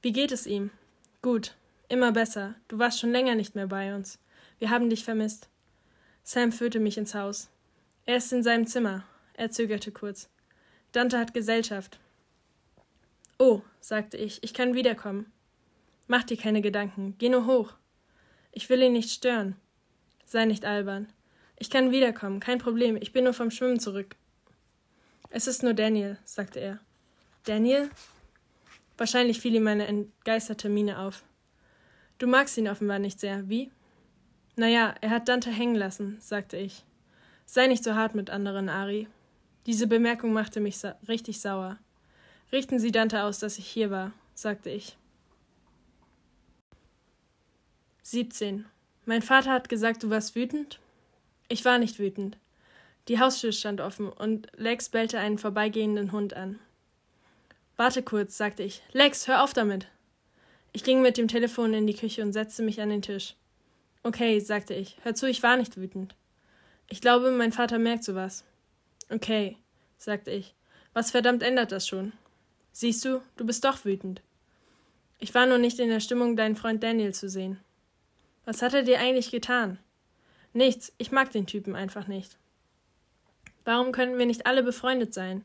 [0.02, 0.70] Wie geht es ihm?
[1.22, 1.54] Gut.
[1.88, 2.54] Immer besser.
[2.66, 4.18] Du warst schon länger nicht mehr bei uns.
[4.58, 5.48] Wir haben dich vermisst.
[6.24, 7.48] Sam führte mich ins Haus.
[8.04, 9.04] Er ist in seinem Zimmer.
[9.38, 10.28] Er zögerte kurz.
[10.90, 12.00] Dante hat Gesellschaft.
[13.38, 15.30] Oh, sagte ich, ich kann wiederkommen.
[16.08, 17.14] Mach dir keine Gedanken.
[17.18, 17.74] Geh nur hoch.
[18.50, 19.54] Ich will ihn nicht stören.
[20.24, 21.12] Sei nicht albern.
[21.56, 22.96] Ich kann wiederkommen, kein Problem.
[22.96, 24.16] Ich bin nur vom Schwimmen zurück.
[25.30, 26.80] Es ist nur Daniel, sagte er.
[27.44, 27.90] Daniel?
[28.96, 31.22] Wahrscheinlich fiel ihm meine entgeisterte Miene auf.
[32.18, 33.70] Du magst ihn offenbar nicht sehr, wie?
[34.56, 36.84] Naja, er hat Dante hängen lassen, sagte ich.
[37.46, 39.06] Sei nicht so hart mit anderen, Ari.
[39.66, 41.78] Diese Bemerkung machte mich sa richtig sauer.
[42.52, 44.96] Richten Sie Dante aus, dass ich hier war, sagte ich.
[48.02, 48.64] 17.
[49.04, 50.80] Mein Vater hat gesagt, du warst wütend?
[51.48, 52.38] Ich war nicht wütend.
[53.08, 56.58] Die Haustür stand offen und Lex bellte einen vorbeigehenden Hund an.
[57.76, 58.82] Warte kurz, sagte ich.
[58.92, 59.88] Lex, hör auf damit.
[60.72, 63.34] Ich ging mit dem Telefon in die Küche und setzte mich an den Tisch.
[64.02, 64.96] Okay, sagte ich.
[65.02, 66.14] Hör zu, ich war nicht wütend.
[66.88, 68.44] Ich glaube, mein Vater merkt sowas.
[69.10, 69.56] Okay,
[69.96, 70.54] sagte ich.
[70.92, 72.12] Was verdammt ändert das schon?
[72.72, 74.22] Siehst du, du bist doch wütend.
[75.18, 77.58] Ich war nur nicht in der Stimmung, deinen Freund Daniel zu sehen.
[78.44, 79.78] Was hat er dir eigentlich getan?
[80.52, 82.38] Nichts, ich mag den Typen einfach nicht.
[83.64, 85.44] Warum können wir nicht alle befreundet sein?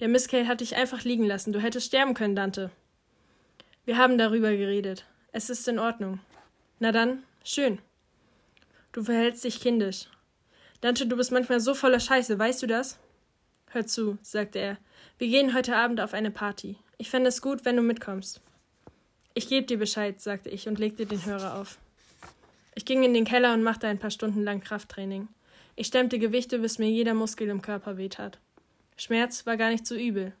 [0.00, 2.70] Der Misscale hat dich einfach liegen lassen, du hättest sterben können, Dante.
[3.84, 5.04] Wir haben darüber geredet.
[5.32, 6.20] Es ist in Ordnung.
[6.78, 7.78] Na dann, schön.
[8.92, 10.08] Du verhältst dich kindisch.
[10.80, 12.98] Dante, du bist manchmal so voller Scheiße, weißt du das?
[13.70, 14.78] Hör zu, sagte er.
[15.18, 16.76] Wir gehen heute Abend auf eine Party.
[16.98, 18.40] Ich fände es gut, wenn du mitkommst.
[19.34, 21.78] Ich gebe dir Bescheid, sagte ich und legte den Hörer auf.
[22.74, 25.28] Ich ging in den Keller und machte ein paar Stunden lang Krafttraining.
[25.74, 28.38] Ich stemmte Gewichte, bis mir jeder Muskel im Körper wehtat.
[28.96, 30.32] Schmerz war gar nicht so übel.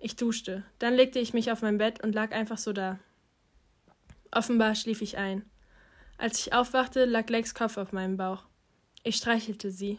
[0.00, 0.64] Ich duschte.
[0.80, 2.98] Dann legte ich mich auf mein Bett und lag einfach so da.
[4.32, 5.44] Offenbar schlief ich ein.
[6.18, 8.44] Als ich aufwachte, lag Lex Kopf auf meinem Bauch.
[9.02, 9.98] Ich streichelte sie.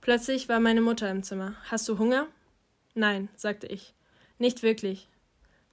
[0.00, 1.56] Plötzlich war meine Mutter im Zimmer.
[1.64, 2.26] Hast du Hunger?
[2.94, 3.94] Nein, sagte ich.
[4.38, 5.08] Nicht wirklich.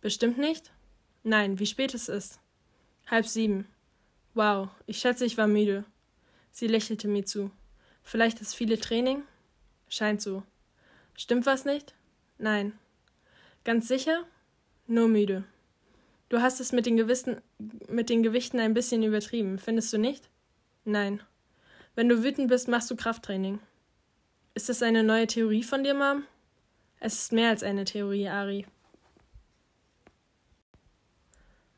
[0.01, 0.71] Bestimmt nicht?
[1.23, 2.39] Nein, wie spät es ist.
[3.07, 3.67] Halb sieben.
[4.33, 5.85] Wow, ich schätze, ich war müde.
[6.51, 7.51] Sie lächelte mir zu.
[8.03, 9.23] Vielleicht das viele Training?
[9.87, 10.43] Scheint so.
[11.15, 11.93] Stimmt was nicht?
[12.37, 12.73] Nein.
[13.63, 14.25] Ganz sicher?
[14.87, 15.43] Nur müde.
[16.29, 17.41] Du hast es mit den, Gewissen,
[17.87, 20.29] mit den Gewichten ein bisschen übertrieben, findest du nicht?
[20.85, 21.21] Nein.
[21.95, 23.59] Wenn du wütend bist, machst du Krafttraining.
[24.53, 26.23] Ist das eine neue Theorie von dir, Mom?
[26.99, 28.65] Es ist mehr als eine Theorie, Ari.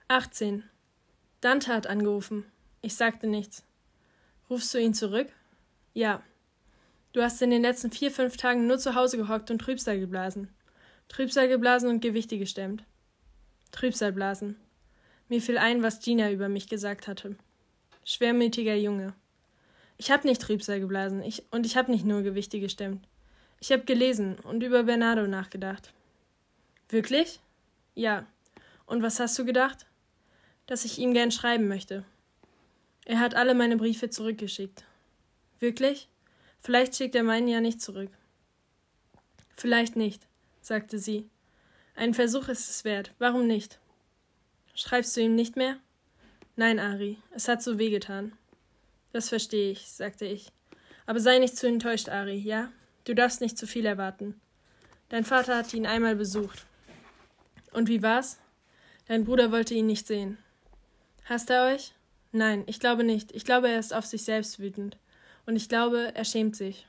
[0.07, 0.63] 18.
[1.41, 2.45] Dante hat angerufen.
[2.81, 3.63] Ich sagte nichts.
[4.49, 5.27] Rufst du ihn zurück?
[5.93, 6.21] Ja.
[7.13, 10.49] Du hast in den letzten vier, fünf Tagen nur zu Hause gehockt und Trübsal geblasen.
[11.09, 12.83] Trübsal geblasen und Gewichte gestemmt.
[13.71, 14.57] Trübsal blasen.
[15.29, 17.35] Mir fiel ein, was Gina über mich gesagt hatte.
[18.03, 19.13] Schwermütiger Junge.
[20.03, 23.07] Ich hab nicht Trübsal geblasen ich, und ich hab nicht nur Gewichte gestemmt.
[23.61, 25.93] Ich habe gelesen und über Bernardo nachgedacht.
[26.89, 27.39] Wirklich?
[27.95, 28.27] Ja.
[28.85, 29.85] Und was hast du gedacht?
[30.65, 32.03] Dass ich ihm gern schreiben möchte.
[33.05, 34.83] Er hat alle meine Briefe zurückgeschickt.
[35.61, 36.09] Wirklich?
[36.59, 38.11] Vielleicht schickt er meinen ja nicht zurück.
[39.55, 40.27] Vielleicht nicht,
[40.59, 41.29] sagte sie.
[41.95, 43.13] Ein Versuch ist es wert.
[43.19, 43.79] Warum nicht?
[44.75, 45.77] Schreibst du ihm nicht mehr?
[46.57, 48.33] Nein, Ari, es hat so wehgetan.
[49.13, 50.51] Das verstehe ich, sagte ich.
[51.05, 52.69] Aber sei nicht zu enttäuscht, Ari, ja?
[53.05, 54.41] Du darfst nicht zu viel erwarten.
[55.09, 56.65] Dein Vater hat ihn einmal besucht.
[57.71, 58.39] Und wie war's?
[59.07, 60.37] Dein Bruder wollte ihn nicht sehen.
[61.25, 61.93] Hasst er euch?
[62.31, 63.31] Nein, ich glaube nicht.
[63.33, 64.97] Ich glaube, er ist auf sich selbst wütend.
[65.45, 66.87] Und ich glaube, er schämt sich.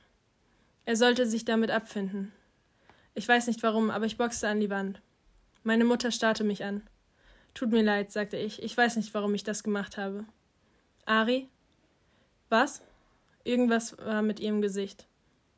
[0.85, 2.31] Er sollte sich damit abfinden.
[3.13, 5.01] Ich weiß nicht warum, aber ich boxte an die Wand.
[5.63, 6.81] Meine Mutter starrte mich an.
[7.53, 8.63] Tut mir leid, sagte ich.
[8.63, 10.25] Ich weiß nicht, warum ich das gemacht habe.
[11.05, 11.49] Ari?
[12.55, 12.81] Was?
[13.43, 15.07] Irgendwas war mit ihrem Gesicht.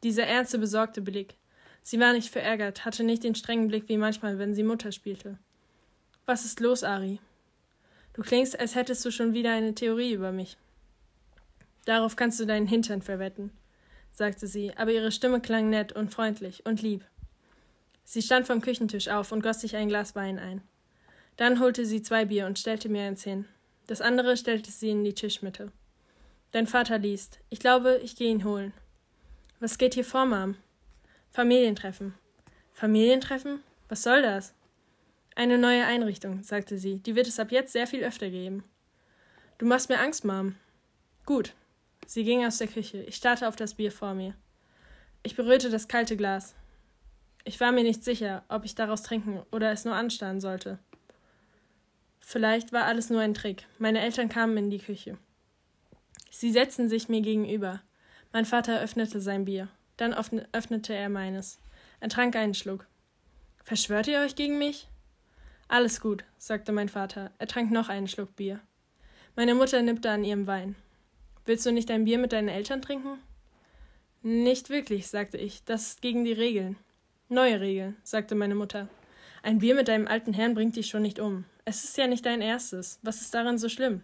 [0.01, 1.35] Dieser ernste, besorgte Blick.
[1.83, 5.37] Sie war nicht verärgert, hatte nicht den strengen Blick wie manchmal, wenn sie Mutter spielte.
[6.25, 7.19] Was ist los, Ari?
[8.13, 10.57] Du klingst, als hättest du schon wieder eine Theorie über mich.
[11.85, 13.51] Darauf kannst du deinen Hintern verwetten,
[14.11, 17.05] sagte sie, aber ihre Stimme klang nett und freundlich und lieb.
[18.05, 20.63] Sie stand vom Küchentisch auf und goss sich ein Glas Wein ein.
[21.35, 23.45] Dann holte sie zwei Bier und stellte mir eins hin.
[23.85, 25.71] Das andere stellte sie in die Tischmitte.
[26.57, 27.37] Dein Vater liest.
[27.51, 28.73] Ich glaube, ich gehe ihn holen.
[29.59, 30.55] Was geht hier vor, Mom?
[31.29, 32.15] Familientreffen.
[32.73, 33.59] Familientreffen?
[33.89, 34.55] Was soll das?
[35.35, 36.97] Eine neue Einrichtung, sagte sie.
[36.97, 38.63] Die wird es ab jetzt sehr viel öfter geben.
[39.59, 40.55] Du machst mir Angst, Mom.
[41.27, 41.53] Gut.
[42.07, 43.03] Sie ging aus der Küche.
[43.03, 44.33] Ich starrte auf das Bier vor mir.
[45.21, 46.55] Ich berührte das kalte Glas.
[47.43, 50.79] Ich war mir nicht sicher, ob ich daraus trinken oder es nur anstarren sollte.
[52.19, 53.67] Vielleicht war alles nur ein Trick.
[53.77, 55.19] Meine Eltern kamen in die Küche.
[56.29, 57.81] Sie setzten sich mir gegenüber.
[58.33, 59.69] Mein Vater öffnete sein Bier.
[59.97, 61.59] Dann öffnete er meines.
[61.99, 62.87] Er trank einen Schluck.
[63.63, 64.87] Verschwört ihr euch gegen mich?
[65.67, 67.31] Alles gut, sagte mein Vater.
[67.39, 68.61] Er trank noch einen Schluck Bier.
[69.35, 70.75] Meine Mutter nippte an ihrem Wein.
[71.45, 73.19] Willst du nicht ein Bier mit deinen Eltern trinken?
[74.21, 75.63] Nicht wirklich, sagte ich.
[75.63, 76.77] Das ist gegen die Regeln.
[77.29, 78.87] Neue Regeln, sagte meine Mutter.
[79.43, 81.45] Ein Bier mit deinem alten Herrn bringt dich schon nicht um.
[81.65, 82.99] Es ist ja nicht dein erstes.
[83.01, 84.01] Was ist daran so schlimm?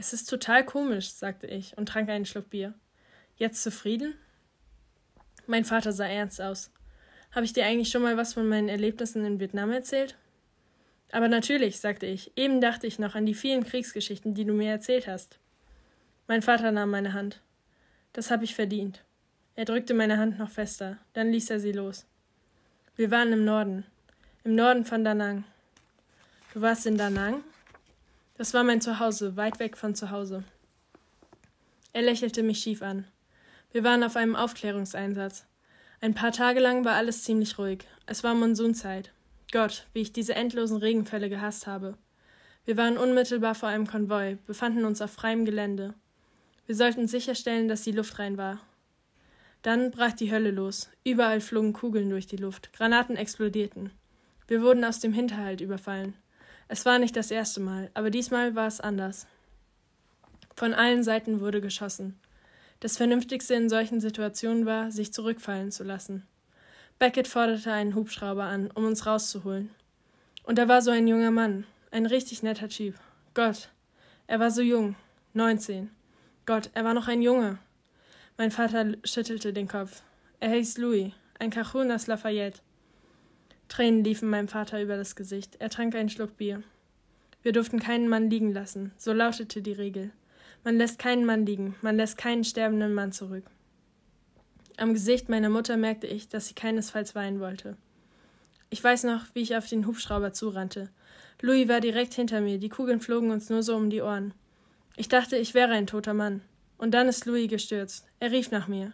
[0.00, 2.72] Es ist total komisch, sagte ich und trank einen Schluck Bier.
[3.36, 4.14] Jetzt zufrieden?
[5.46, 6.70] Mein Vater sah ernst aus.
[7.32, 10.16] Habe ich dir eigentlich schon mal was von meinen Erlebnissen in Vietnam erzählt?
[11.12, 12.32] Aber natürlich, sagte ich.
[12.34, 15.38] Eben dachte ich noch an die vielen Kriegsgeschichten, die du mir erzählt hast.
[16.26, 17.42] Mein Vater nahm meine Hand.
[18.14, 19.04] Das habe ich verdient.
[19.54, 22.06] Er drückte meine Hand noch fester, dann ließ er sie los.
[22.96, 23.84] Wir waren im Norden,
[24.44, 25.44] im Norden von Da Nang.
[26.54, 27.44] Du warst in Da Nang?
[28.40, 30.44] Das war mein Zuhause, weit weg von zu Hause.
[31.92, 33.06] Er lächelte mich schief an.
[33.70, 35.44] Wir waren auf einem Aufklärungseinsatz.
[36.00, 37.86] Ein paar Tage lang war alles ziemlich ruhig.
[38.06, 39.12] Es war Monsunzeit.
[39.52, 41.98] Gott, wie ich diese endlosen Regenfälle gehasst habe.
[42.64, 45.92] Wir waren unmittelbar vor einem Konvoi, befanden uns auf freiem Gelände.
[46.64, 48.58] Wir sollten sicherstellen, dass die Luft rein war.
[49.60, 50.88] Dann brach die Hölle los.
[51.04, 52.72] Überall flogen Kugeln durch die Luft.
[52.72, 53.90] Granaten explodierten.
[54.48, 56.14] Wir wurden aus dem Hinterhalt überfallen.
[56.72, 59.26] Es war nicht das erste Mal, aber diesmal war es anders.
[60.54, 62.16] Von allen Seiten wurde geschossen.
[62.78, 66.28] Das Vernünftigste in solchen Situationen war, sich zurückfallen zu lassen.
[67.00, 69.70] Beckett forderte einen Hubschrauber an, um uns rauszuholen.
[70.44, 72.94] Und da war so ein junger Mann, ein richtig netter Typ.
[73.34, 73.70] Gott,
[74.28, 74.94] er war so jung,
[75.34, 75.90] neunzehn.
[76.46, 77.58] Gott, er war noch ein Junge.
[78.38, 80.02] Mein Vater schüttelte den Kopf.
[80.38, 82.60] Er hieß Louis, ein Cajun aus Lafayette.
[83.70, 85.56] Tränen liefen meinem Vater über das Gesicht.
[85.60, 86.62] Er trank einen Schluck Bier.
[87.42, 90.10] Wir durften keinen Mann liegen lassen, so lautete die Regel.
[90.64, 93.44] Man lässt keinen Mann liegen, man lässt keinen sterbenden Mann zurück.
[94.76, 97.76] Am Gesicht meiner Mutter merkte ich, dass sie keinesfalls weinen wollte.
[98.70, 100.90] Ich weiß noch, wie ich auf den Hubschrauber zurannte.
[101.40, 104.34] Louis war direkt hinter mir, die Kugeln flogen uns nur so um die Ohren.
[104.96, 106.42] Ich dachte, ich wäre ein toter Mann.
[106.76, 108.06] Und dann ist Louis gestürzt.
[108.18, 108.92] Er rief nach mir.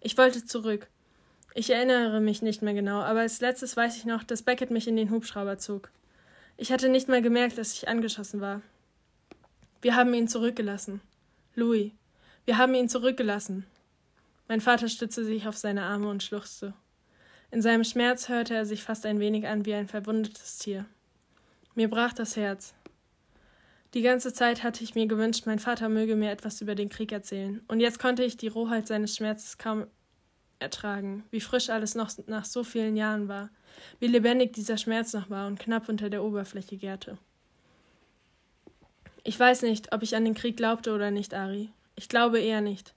[0.00, 0.88] Ich wollte zurück.
[1.58, 4.86] Ich erinnere mich nicht mehr genau, aber als letztes weiß ich noch, dass Beckett mich
[4.86, 5.90] in den Hubschrauber zog.
[6.56, 8.62] Ich hatte nicht mal gemerkt, dass ich angeschossen war.
[9.82, 11.00] Wir haben ihn zurückgelassen.
[11.56, 11.90] Louis.
[12.44, 13.66] Wir haben ihn zurückgelassen.
[14.46, 16.74] Mein Vater stützte sich auf seine Arme und schluchzte.
[17.50, 20.86] In seinem Schmerz hörte er sich fast ein wenig an wie ein verwundetes Tier.
[21.74, 22.72] Mir brach das Herz.
[23.94, 27.10] Die ganze Zeit hatte ich mir gewünscht, mein Vater möge mir etwas über den Krieg
[27.10, 29.88] erzählen, und jetzt konnte ich die Rohheit seines Schmerzes kaum
[30.58, 33.50] ertragen, wie frisch alles noch nach so vielen Jahren war,
[34.00, 37.18] wie lebendig dieser Schmerz noch war und knapp unter der Oberfläche gärte.
[39.24, 41.70] Ich weiß nicht, ob ich an den Krieg glaubte oder nicht, Ari.
[41.96, 42.94] Ich glaube eher nicht.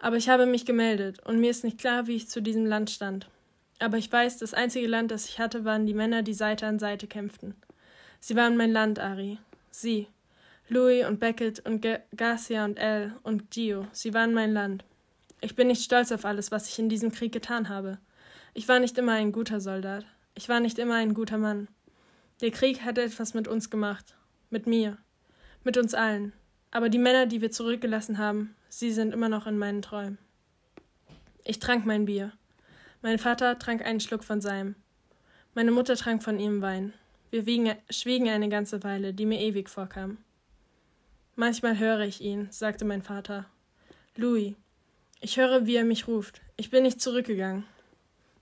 [0.00, 2.90] Aber ich habe mich gemeldet, und mir ist nicht klar, wie ich zu diesem Land
[2.90, 3.28] stand.
[3.80, 6.78] Aber ich weiß, das einzige Land, das ich hatte, waren die Männer, die Seite an
[6.78, 7.54] Seite kämpften.
[8.20, 9.38] Sie waren mein Land, Ari.
[9.70, 10.08] Sie.
[10.68, 11.86] Louis und Beckett und
[12.16, 13.86] Garcia und Elle und Gio.
[13.92, 14.84] Sie waren mein Land.
[15.40, 17.98] Ich bin nicht stolz auf alles, was ich in diesem Krieg getan habe.
[18.54, 20.04] Ich war nicht immer ein guter Soldat.
[20.34, 21.68] Ich war nicht immer ein guter Mann.
[22.40, 24.16] Der Krieg hatte etwas mit uns gemacht.
[24.50, 24.98] Mit mir.
[25.64, 26.32] Mit uns allen.
[26.70, 30.18] Aber die Männer, die wir zurückgelassen haben, sie sind immer noch in meinen Träumen.
[31.44, 32.32] Ich trank mein Bier.
[33.00, 34.74] Mein Vater trank einen Schluck von seinem.
[35.54, 36.92] Meine Mutter trank von ihrem Wein.
[37.30, 37.44] Wir
[37.90, 40.18] schwiegen eine ganze Weile, die mir ewig vorkam.
[41.36, 43.46] Manchmal höre ich ihn, sagte mein Vater.
[44.16, 44.54] Louis,
[45.20, 46.40] ich höre, wie er mich ruft.
[46.56, 47.64] Ich bin nicht zurückgegangen.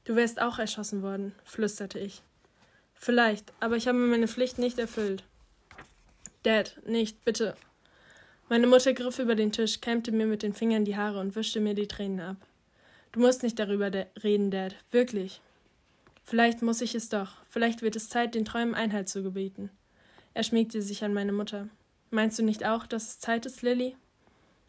[0.05, 2.23] Du wärst auch erschossen worden, flüsterte ich.
[2.95, 5.25] Vielleicht, aber ich habe meine Pflicht nicht erfüllt.
[6.43, 7.57] Dad, nicht, bitte.
[8.49, 11.61] Meine Mutter griff über den Tisch, kämmte mir mit den Fingern die Haare und wischte
[11.61, 12.37] mir die Tränen ab.
[13.13, 13.91] Du musst nicht darüber
[14.23, 15.41] reden, Dad, wirklich.
[16.25, 17.33] Vielleicht muss ich es doch.
[17.49, 19.71] Vielleicht wird es Zeit, den Träumen Einhalt zu gebieten.
[20.35, 21.69] Er schmiegte sich an meine Mutter.
[22.11, 23.97] Meinst du nicht auch, dass es Zeit ist, Lilly?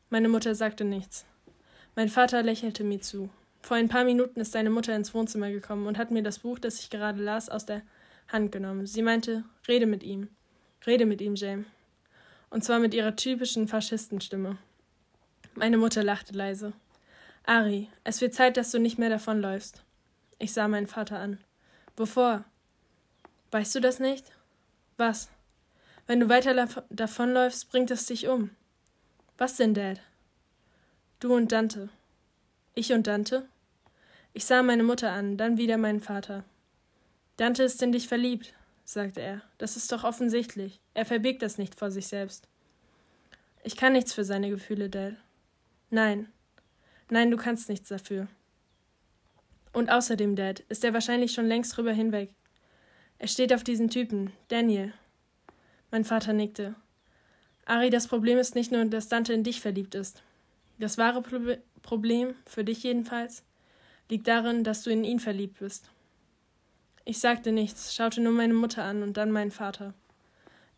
[0.09, 1.25] Meine Mutter sagte nichts.
[1.97, 3.31] Mein Vater lächelte mir zu.
[3.63, 6.59] Vor ein paar Minuten ist deine Mutter ins Wohnzimmer gekommen und hat mir das Buch,
[6.59, 7.81] das ich gerade las, aus der
[8.27, 8.85] Hand genommen.
[8.85, 10.29] Sie meinte, rede mit ihm.
[10.85, 11.65] Rede mit ihm, James.
[12.51, 14.59] Und zwar mit ihrer typischen Faschistenstimme.
[15.55, 16.73] Meine Mutter lachte leise.
[17.47, 19.81] Ari, es wird Zeit, dass du nicht mehr davonläufst.
[20.37, 21.39] Ich sah meinen Vater an.
[21.95, 22.43] Wovor?
[23.49, 24.31] Weißt du das nicht?
[24.97, 25.29] Was?
[26.05, 28.51] Wenn du weiter davonläufst, bringt es dich um.
[29.39, 29.99] Was denn, Dad?
[31.20, 31.89] Du und Dante.
[32.76, 33.49] Ich und Dante?
[34.34, 36.43] Ich sah meine Mutter an, dann wieder meinen Vater.
[37.38, 38.53] Dante ist in dich verliebt,
[38.86, 39.41] sagte er.
[39.57, 40.80] Das ist doch offensichtlich.
[40.93, 42.47] Er verbirgt das nicht vor sich selbst.
[43.63, 45.15] Ich kann nichts für seine Gefühle, Dad.
[45.89, 46.32] Nein.
[47.09, 48.28] Nein, du kannst nichts dafür.
[49.74, 52.30] Und außerdem, Dad, ist er wahrscheinlich schon längst drüber hinweg.
[53.18, 54.93] Er steht auf diesen Typen, Daniel.
[55.89, 56.76] Mein Vater nickte.
[57.65, 60.22] Ari, das Problem ist nicht nur, dass Dante in dich verliebt ist.
[60.80, 61.39] Das wahre Pro
[61.82, 63.43] Problem, für dich jedenfalls,
[64.09, 65.89] liegt darin, dass du in ihn verliebt bist.
[67.05, 69.93] Ich sagte nichts, schaute nur meine Mutter an und dann meinen Vater.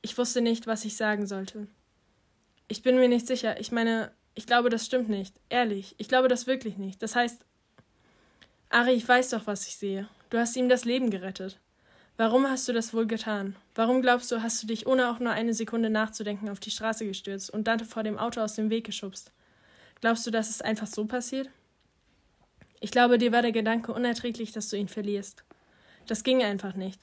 [0.01, 1.67] Ich wusste nicht, was ich sagen sollte.
[2.67, 3.59] Ich bin mir nicht sicher.
[3.59, 5.35] Ich meine, ich glaube, das stimmt nicht.
[5.49, 7.01] Ehrlich, ich glaube das wirklich nicht.
[7.01, 7.43] Das heißt,
[8.69, 10.07] Ari, ich weiß doch, was ich sehe.
[10.29, 11.59] Du hast ihm das Leben gerettet.
[12.17, 13.55] Warum hast du das wohl getan?
[13.73, 17.07] Warum glaubst du, hast du dich ohne auch nur eine Sekunde nachzudenken auf die Straße
[17.07, 19.31] gestürzt und Dante vor dem Auto aus dem Weg geschubst?
[20.01, 21.49] Glaubst du, dass es einfach so passiert?
[22.79, 25.43] Ich glaube, dir war der Gedanke unerträglich, dass du ihn verlierst.
[26.07, 27.01] Das ging einfach nicht.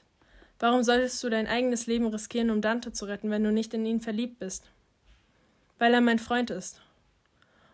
[0.59, 3.85] Warum solltest du dein eigenes Leben riskieren, um Dante zu retten, wenn du nicht in
[3.85, 4.71] ihn verliebt bist?
[5.77, 6.81] Weil er mein Freund ist.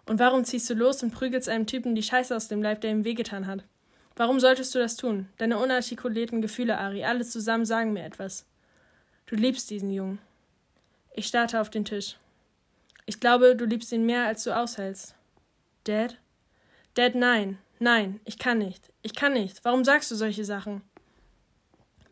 [0.06, 2.92] Und warum ziehst du los und prügelst einem Typen die Scheiße aus dem Leib, der
[2.92, 3.64] ihm wehgetan hat?
[4.18, 5.30] Warum solltest du das tun?
[5.38, 8.46] Deine unartikulierten Gefühle, Ari, alle zusammen sagen mir etwas.
[9.26, 10.20] Du liebst diesen Jungen.
[11.14, 12.18] Ich starrte auf den Tisch.
[13.06, 15.16] Ich glaube, du liebst ihn mehr, als du aushältst.
[15.84, 16.18] Dad?
[16.94, 18.92] Dad, nein, nein, ich kann nicht.
[19.02, 19.66] Ich kann nicht.
[19.66, 20.82] Warum sagst du solche Sachen?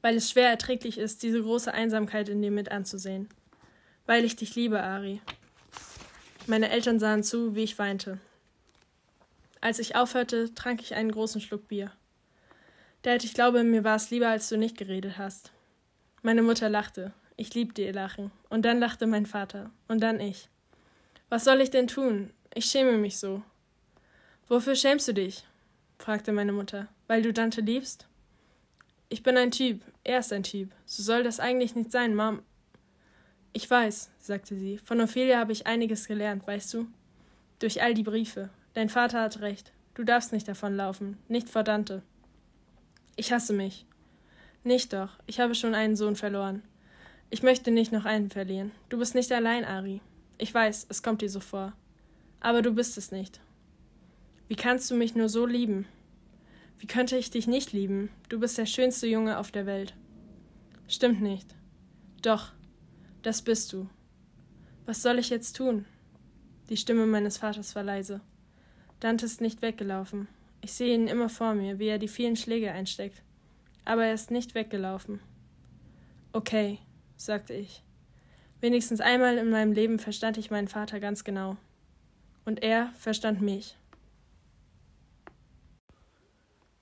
[0.01, 3.29] Weil es schwer erträglich ist, diese große Einsamkeit in dir mit anzusehen.
[4.05, 5.21] Weil ich dich liebe, Ari.
[6.47, 8.19] Meine Eltern sahen zu, wie ich weinte.
[9.61, 11.91] Als ich aufhörte, trank ich einen großen Schluck Bier.
[13.03, 15.51] Dad, ich glaube, mir war es lieber, als du nicht geredet hast.
[16.23, 17.13] Meine Mutter lachte.
[17.37, 18.31] Ich liebte ihr Lachen.
[18.49, 19.71] Und dann lachte mein Vater.
[19.87, 20.49] Und dann ich.
[21.31, 22.33] Was soll ich denn tun?
[22.53, 23.41] Ich schäme mich so.
[24.49, 25.47] Wofür schämst du dich?
[25.97, 26.89] fragte meine Mutter.
[27.07, 28.05] Weil du Dante liebst?
[29.07, 29.81] Ich bin ein Typ.
[30.03, 30.73] Er ist ein Typ.
[30.85, 32.41] So soll das eigentlich nicht sein, Mom.
[33.53, 34.77] Ich weiß, sagte sie.
[34.79, 36.87] Von Ophelia habe ich einiges gelernt, weißt du?
[37.59, 38.49] Durch all die Briefe.
[38.73, 39.71] Dein Vater hat recht.
[39.93, 42.01] Du darfst nicht davonlaufen, nicht vor Dante.
[43.15, 43.85] Ich hasse mich.
[44.65, 46.61] Nicht doch, ich habe schon einen Sohn verloren.
[47.29, 48.73] Ich möchte nicht noch einen verlieren.
[48.89, 50.01] Du bist nicht allein, Ari.
[50.41, 51.73] Ich weiß, es kommt dir so vor.
[52.39, 53.39] Aber du bist es nicht.
[54.47, 55.85] Wie kannst du mich nur so lieben?
[56.79, 58.09] Wie könnte ich dich nicht lieben?
[58.27, 59.93] Du bist der schönste Junge auf der Welt.
[60.87, 61.53] Stimmt nicht.
[62.23, 62.53] Doch,
[63.21, 63.87] das bist du.
[64.87, 65.85] Was soll ich jetzt tun?
[66.69, 68.19] Die Stimme meines Vaters war leise.
[68.99, 70.27] Dante ist nicht weggelaufen.
[70.61, 73.21] Ich sehe ihn immer vor mir, wie er die vielen Schläge einsteckt.
[73.85, 75.19] Aber er ist nicht weggelaufen.
[76.33, 76.79] Okay,
[77.15, 77.83] sagte ich.
[78.61, 81.57] Wenigstens einmal in meinem Leben verstand ich meinen Vater ganz genau.
[82.45, 83.75] Und er verstand mich.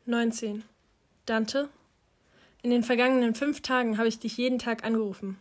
[0.06, 0.64] 19.
[1.26, 1.70] Dante?
[2.62, 5.38] In den vergangenen fünf Tagen habe ich dich jeden Tag angerufen.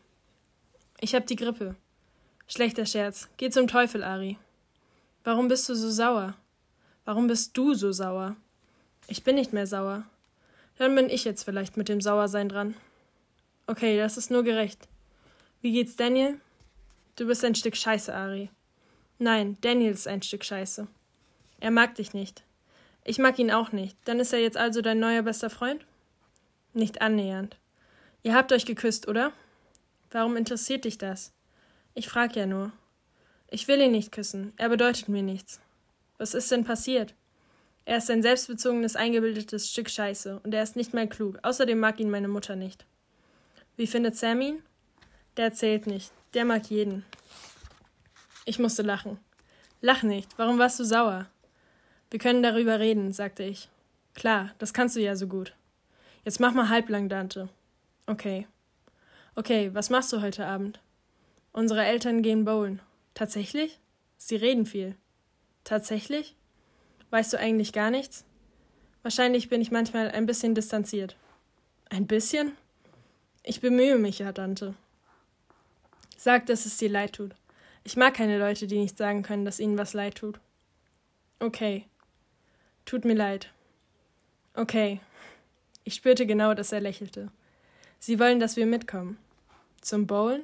[1.01, 1.75] Ich habe die Grippe.
[2.47, 3.29] Schlechter Scherz.
[3.37, 4.39] Geh zum Teufel, Ari.
[5.25, 6.35] Warum bist du so sauer?
[7.05, 8.37] Warum bist du so sauer?
[9.09, 10.05] Ich bin nicht mehr sauer.
[10.77, 12.75] Dann bin ich jetzt vielleicht mit dem Sauersein dran.
[13.67, 14.87] Okay, das ist nur gerecht.
[15.61, 16.41] Wie geht's Daniel?
[17.17, 18.49] Du bist ein Stück Scheiße, Ari.
[19.19, 20.87] Nein, Daniel ist ein Stück Scheiße.
[21.59, 22.45] Er mag dich nicht.
[23.03, 23.97] Ich mag ihn auch nicht.
[24.05, 25.85] Dann ist er jetzt also dein neuer bester Freund?
[26.75, 27.57] Nicht annähernd.
[28.23, 29.33] Ihr habt euch geküsst, oder?
[30.13, 31.33] Warum interessiert dich das?
[31.95, 32.71] Ich frag ja nur.
[33.51, 34.53] Ich will ihn nicht küssen.
[34.59, 35.61] Er bedeutet mir nichts.
[36.19, 37.15] Was ist denn passiert?
[37.85, 41.41] Er ist ein selbstbezogenes, eingebildetes Stück Scheiße und er ist nicht mehr klug.
[41.43, 42.87] Außerdem mag ihn meine Mutter nicht.
[43.77, 44.63] Wie findet Sam ihn?
[45.39, 46.13] Der erzählt nicht.
[46.35, 47.05] Der mag jeden.
[48.45, 49.19] Ich musste lachen.
[49.81, 50.37] Lach nicht.
[50.37, 51.27] Warum warst du sauer?
[52.11, 53.69] Wir können darüber reden, sagte ich.
[54.15, 55.55] Klar, das kannst du ja so gut.
[56.25, 57.49] Jetzt mach mal halblang, Dante.
[58.07, 58.49] Okay.
[59.37, 60.81] Okay, was machst du heute Abend?
[61.53, 62.83] Unsere Eltern gehen bowlen.
[63.15, 63.79] Tatsächlich?
[64.17, 64.97] Sie reden viel.
[65.63, 66.35] Tatsächlich?
[67.11, 68.25] Weißt du eigentlich gar nichts?
[69.03, 71.17] Wahrscheinlich bin ich manchmal ein bisschen distanziert.
[71.91, 72.57] Ein bisschen?
[73.45, 74.75] Ich bemühe mich ja, Tante.
[76.21, 77.33] Sag, dass es dir leid tut.
[77.85, 80.41] Ich mag keine Leute, die nicht sagen können, dass ihnen was leid tut.
[81.39, 81.87] Okay.
[82.85, 83.53] Tut mir leid.
[84.55, 85.01] Okay.
[85.85, 87.31] Ich spürte genau, dass er lächelte.
[88.01, 89.17] Sie wollen, dass wir mitkommen.
[89.81, 90.43] Zum Bowlen?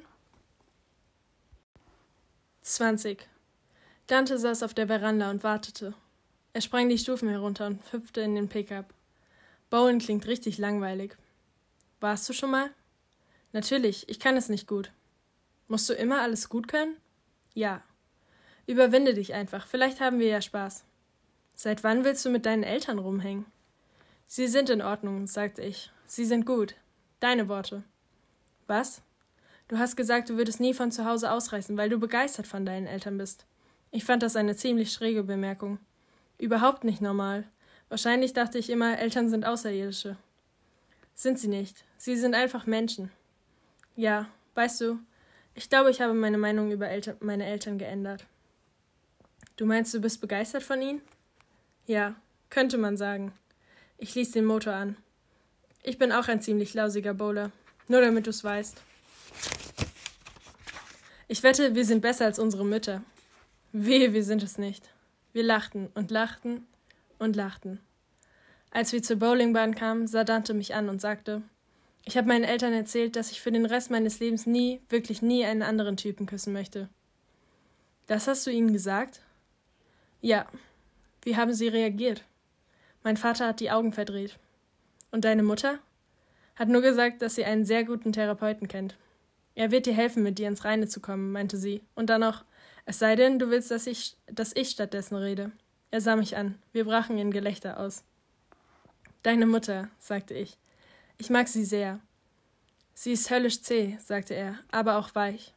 [2.61, 3.27] 20.
[4.07, 5.93] Dante saß auf der Veranda und wartete.
[6.53, 8.93] Er sprang die Stufen herunter und hüpfte in den Pickup.
[9.69, 11.17] Bowlen klingt richtig langweilig.
[11.99, 12.69] Warst du schon mal?
[13.51, 14.93] Natürlich, ich kann es nicht gut.
[15.67, 16.97] Musst du immer alles gut können?
[17.53, 17.81] Ja.
[18.67, 20.83] Überwinde dich einfach, vielleicht haben wir ja Spaß.
[21.55, 23.45] Seit wann willst du mit deinen Eltern rumhängen?
[24.27, 25.91] Sie sind in Ordnung, sagte ich.
[26.05, 26.75] Sie sind gut.
[27.19, 27.83] Deine Worte.
[28.67, 29.01] Was?
[29.67, 32.85] Du hast gesagt, du würdest nie von zu Hause ausreißen, weil du begeistert von deinen
[32.85, 33.45] Eltern bist.
[33.91, 35.79] Ich fand das eine ziemlich schräge Bemerkung.
[36.37, 37.45] Überhaupt nicht normal.
[37.89, 40.17] Wahrscheinlich dachte ich immer, Eltern sind Außerirdische.
[41.13, 41.85] Sind sie nicht.
[41.97, 43.11] Sie sind einfach Menschen.
[43.95, 44.99] Ja, weißt du,
[45.55, 48.25] ich glaube, ich habe meine Meinung über Eltern, meine Eltern geändert.
[49.55, 51.01] Du meinst, du bist begeistert von ihnen?
[51.87, 52.15] Ja,
[52.49, 53.31] könnte man sagen.
[53.97, 54.97] Ich ließ den Motor an.
[55.81, 57.51] Ich bin auch ein ziemlich lausiger Bowler.
[57.87, 58.81] Nur damit du's weißt.
[61.27, 63.01] Ich wette, wir sind besser als unsere Mütter.
[63.71, 64.89] Wehe, wir sind es nicht.
[65.31, 66.67] Wir lachten und lachten
[67.17, 67.79] und lachten.
[68.71, 71.41] Als wir zur Bowlingbahn kamen, sah Dante mich an und sagte,
[72.05, 75.43] ich habe meinen Eltern erzählt, dass ich für den Rest meines Lebens nie, wirklich nie
[75.43, 76.87] einen anderen Typen küssen möchte.
[78.05, 79.21] Das hast du ihnen gesagt?
[80.21, 80.45] Ja.
[81.23, 82.23] Wie haben sie reagiert?
[83.03, 84.37] Mein Vater hat die Augen verdreht.
[85.09, 85.79] Und deine Mutter?
[86.55, 88.95] Hat nur gesagt, dass sie einen sehr guten Therapeuten kennt.
[89.55, 91.81] Er wird dir helfen, mit dir ins Reine zu kommen, meinte sie.
[91.95, 92.45] Und dann noch,
[92.85, 95.51] es sei denn, du willst, dass ich, dass ich stattdessen rede.
[95.89, 96.59] Er sah mich an.
[96.71, 98.03] Wir brachen in Gelächter aus.
[99.23, 100.57] Deine Mutter, sagte ich.
[101.17, 101.99] Ich mag sie sehr.
[102.93, 105.53] Sie ist höllisch zäh, sagte er, aber auch weich.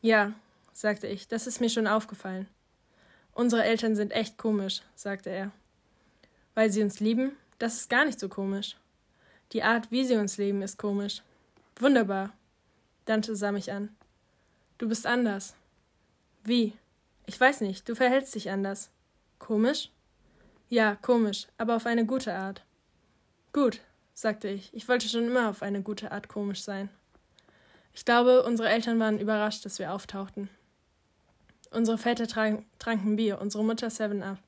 [0.00, 0.32] Ja,
[0.72, 2.48] sagte ich, das ist mir schon aufgefallen.
[3.32, 5.52] Unsere Eltern sind echt komisch, sagte er.
[6.54, 7.32] Weil sie uns lieben?
[7.58, 8.76] Das ist gar nicht so komisch.
[9.52, 11.22] Die Art, wie sie uns leben, ist komisch.
[11.76, 12.32] Wunderbar.
[13.04, 13.94] Dante sah mich an.
[14.78, 15.54] Du bist anders.
[16.44, 16.74] Wie?
[17.26, 18.90] Ich weiß nicht, du verhältst dich anders.
[19.38, 19.90] Komisch?
[20.68, 22.64] Ja, komisch, aber auf eine gute Art.
[23.52, 23.80] Gut,
[24.22, 24.72] sagte ich.
[24.72, 26.88] Ich wollte schon immer auf eine gute Art komisch sein.
[27.92, 30.48] Ich glaube, unsere Eltern waren überrascht, dass wir auftauchten.
[31.70, 34.38] Unsere Väter trank tranken Bier, unsere Mutter Seven Up.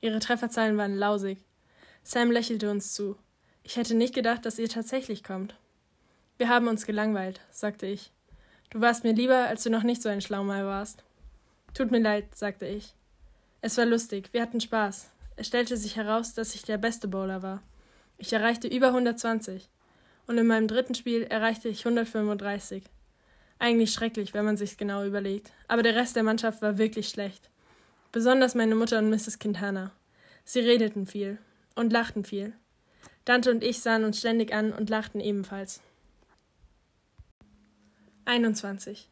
[0.00, 1.38] Ihre Trefferzahlen waren lausig.
[2.02, 3.16] Sam lächelte uns zu.
[3.62, 5.54] Ich hätte nicht gedacht, dass ihr tatsächlich kommt.
[6.38, 8.10] Wir haben uns gelangweilt, sagte ich.
[8.70, 11.04] Du warst mir lieber, als du noch nicht so ein Schlaumal warst.
[11.74, 12.94] Tut mir leid, sagte ich.
[13.60, 15.10] Es war lustig, wir hatten Spaß.
[15.36, 17.62] Es stellte sich heraus, dass ich der beste Bowler war.
[18.22, 19.68] Ich erreichte über 120
[20.28, 22.84] und in meinem dritten Spiel erreichte ich 135.
[23.58, 27.50] Eigentlich schrecklich, wenn man sich's genau überlegt, aber der Rest der Mannschaft war wirklich schlecht.
[28.12, 29.40] Besonders meine Mutter und Mrs.
[29.40, 29.90] Quintana.
[30.44, 31.38] Sie redeten viel
[31.74, 32.52] und lachten viel.
[33.24, 35.80] Dante und ich sahen uns ständig an und lachten ebenfalls.
[38.26, 39.08] 21.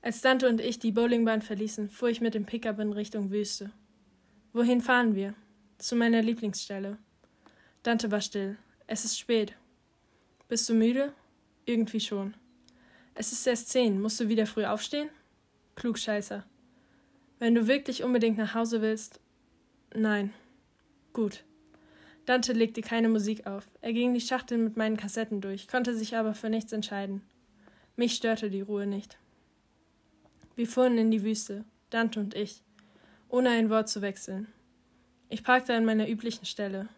[0.00, 3.72] Als Dante und ich die Bowlingbahn verließen, fuhr ich mit dem Pickup in Richtung Wüste.
[4.54, 5.34] Wohin fahren wir?
[5.76, 6.96] Zu meiner Lieblingsstelle.
[7.88, 8.58] Dante war still.
[8.86, 9.54] Es ist spät.
[10.46, 11.14] Bist du müde?
[11.64, 12.34] Irgendwie schon.
[13.14, 13.98] Es ist erst zehn.
[13.98, 15.08] Musst du wieder früh aufstehen?
[15.74, 16.44] Klugscheißer.
[17.38, 19.20] Wenn du wirklich unbedingt nach Hause willst.
[19.94, 20.34] Nein.
[21.14, 21.44] Gut.
[22.26, 23.66] Dante legte keine Musik auf.
[23.80, 27.22] Er ging die Schachteln mit meinen Kassetten durch, konnte sich aber für nichts entscheiden.
[27.96, 29.16] Mich störte die Ruhe nicht.
[30.56, 32.62] Wir fuhren in die Wüste, Dante und ich,
[33.30, 34.46] ohne ein Wort zu wechseln.
[35.30, 36.90] Ich parkte an meiner üblichen Stelle,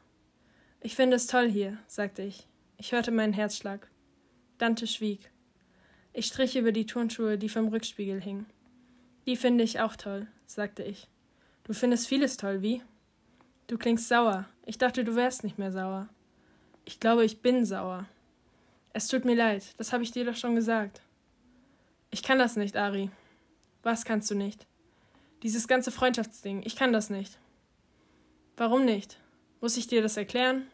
[0.81, 2.47] ich finde es toll hier, sagte ich.
[2.79, 3.89] Ich hörte meinen Herzschlag.
[4.57, 5.31] Dante schwieg.
[6.13, 8.47] Ich strich über die Turnschuhe, die vom Rückspiegel hingen.
[9.27, 11.07] Die finde ich auch toll, sagte ich.
[11.65, 12.83] Du findest vieles toll, wie?
[13.67, 14.49] Du klingst sauer.
[14.67, 16.09] Ich dachte, du wärst nicht mehr sauer.
[16.85, 18.07] Ich glaube, ich bin sauer.
[18.93, 21.03] Es tut mir leid, das habe ich dir doch schon gesagt.
[22.11, 23.11] Ich kann das nicht, Ari.
[23.85, 24.67] Was kannst du nicht?
[25.45, 27.39] Dieses ganze Freundschaftsding, ich kann das nicht.
[28.57, 29.20] Warum nicht?
[29.61, 30.67] Muss ich dir das erklären?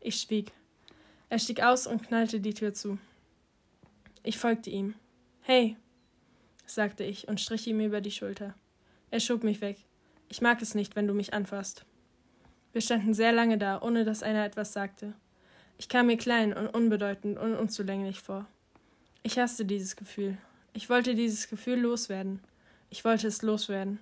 [0.00, 0.52] Ich schwieg.
[1.30, 2.98] Er stieg aus und knallte die Tür zu.
[4.22, 4.94] Ich folgte ihm.
[5.42, 5.76] Hey,
[6.66, 8.54] sagte ich und strich ihm über die Schulter.
[9.10, 9.78] Er schob mich weg.
[10.28, 11.84] Ich mag es nicht, wenn du mich anfasst.
[12.72, 15.14] Wir standen sehr lange da, ohne dass einer etwas sagte.
[15.78, 18.46] Ich kam mir klein und unbedeutend und unzulänglich vor.
[19.22, 20.36] Ich hasste dieses Gefühl.
[20.72, 22.40] Ich wollte dieses Gefühl loswerden.
[22.90, 23.98] Ich wollte es loswerden.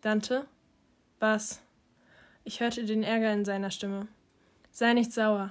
[0.00, 0.46] Dante?
[1.20, 1.62] Was?
[2.46, 4.06] Ich hörte den Ärger in seiner Stimme.
[4.70, 5.50] Sei nicht sauer.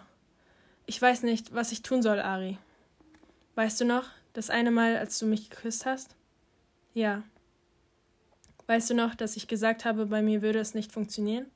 [0.86, 2.60] Ich weiß nicht, was ich tun soll, Ari.
[3.56, 6.16] Weißt du noch, das eine Mal, als du mich geküsst hast?
[6.94, 7.24] Ja.
[8.68, 11.48] Weißt du noch, dass ich gesagt habe, bei mir würde es nicht funktionieren?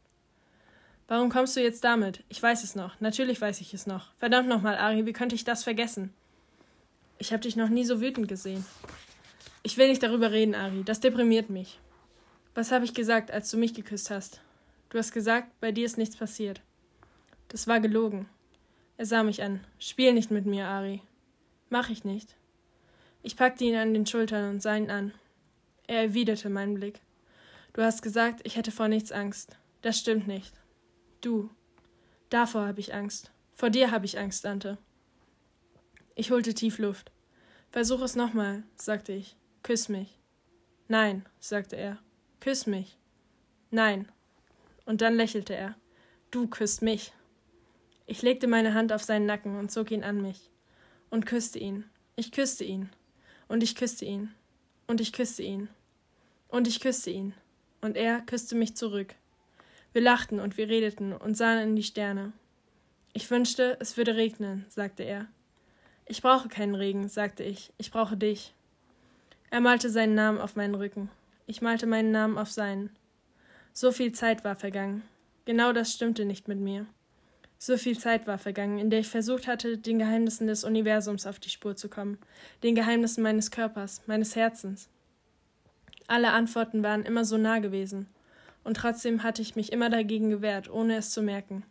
[1.08, 2.24] Warum kommst du jetzt damit?
[2.30, 3.00] Ich weiß es noch.
[3.00, 4.14] Natürlich weiß ich es noch.
[4.18, 6.14] Verdammt nochmal, Ari, wie könnte ich das vergessen?
[7.20, 8.66] Ich habe dich noch nie so wütend gesehen.
[9.62, 10.84] Ich will nicht darüber reden, Ari.
[10.84, 11.80] Das deprimiert mich.
[12.56, 14.42] Was habe ich gesagt, als du mich geküsst hast?
[14.90, 16.62] Du hast gesagt, bei dir ist nichts passiert.
[17.50, 18.28] Das war gelogen.
[18.98, 19.60] Er sah mich an.
[19.80, 21.02] Spiel nicht mit mir, Ari.
[21.70, 22.36] Mach ich nicht.
[23.22, 25.14] Ich packte ihn an den Schultern und sah ihn an.
[25.88, 27.02] Er erwiderte meinen Blick.
[27.74, 29.58] Du hast gesagt, ich hätte vor nichts Angst.
[29.82, 30.54] Das stimmt nicht.
[31.22, 31.50] Du.
[32.30, 33.32] Davor habe ich Angst.
[33.54, 34.78] Vor dir habe ich Angst, Dante.
[36.16, 37.12] Ich holte tief Luft.
[37.72, 39.36] Versuch es nochmal, sagte ich.
[39.64, 40.20] Küss mich.
[40.88, 42.00] Nein, sagte er.
[42.40, 42.98] Küss mich.
[43.70, 44.10] Nein.
[44.88, 45.76] Und dann lächelte er.
[46.32, 47.12] Du küsst mich.
[48.06, 50.50] Ich legte meine Hand auf seinen Nacken und zog ihn an mich.
[51.10, 51.84] Und küsste ihn.
[52.16, 52.90] Ich küsste ihn.
[53.50, 54.34] Und ich küsste ihn.
[54.88, 55.68] Und ich küsste ihn.
[56.48, 57.34] Und ich küsste ihn.
[57.82, 59.14] Und er küsste mich zurück.
[59.92, 62.32] Wir lachten und wir redeten und sahen in die Sterne.
[63.12, 65.28] Ich wünschte, es würde regnen, sagte er.
[66.06, 68.54] Ich brauche keinen Regen, sagte ich, ich brauche dich.
[69.50, 71.10] Er malte seinen Namen auf meinen Rücken.
[71.46, 72.90] Ich malte meinen Namen auf seinen.
[73.80, 75.04] So viel Zeit war vergangen.
[75.46, 76.88] Genau das stimmte nicht mit mir.
[77.60, 81.38] So viel Zeit war vergangen, in der ich versucht hatte, den Geheimnissen des Universums auf
[81.38, 82.18] die Spur zu kommen,
[82.64, 84.90] den Geheimnissen meines Körpers, meines Herzens.
[86.08, 88.08] Alle Antworten waren immer so nah gewesen,
[88.64, 91.64] und trotzdem hatte ich mich immer dagegen gewehrt, ohne es zu merken.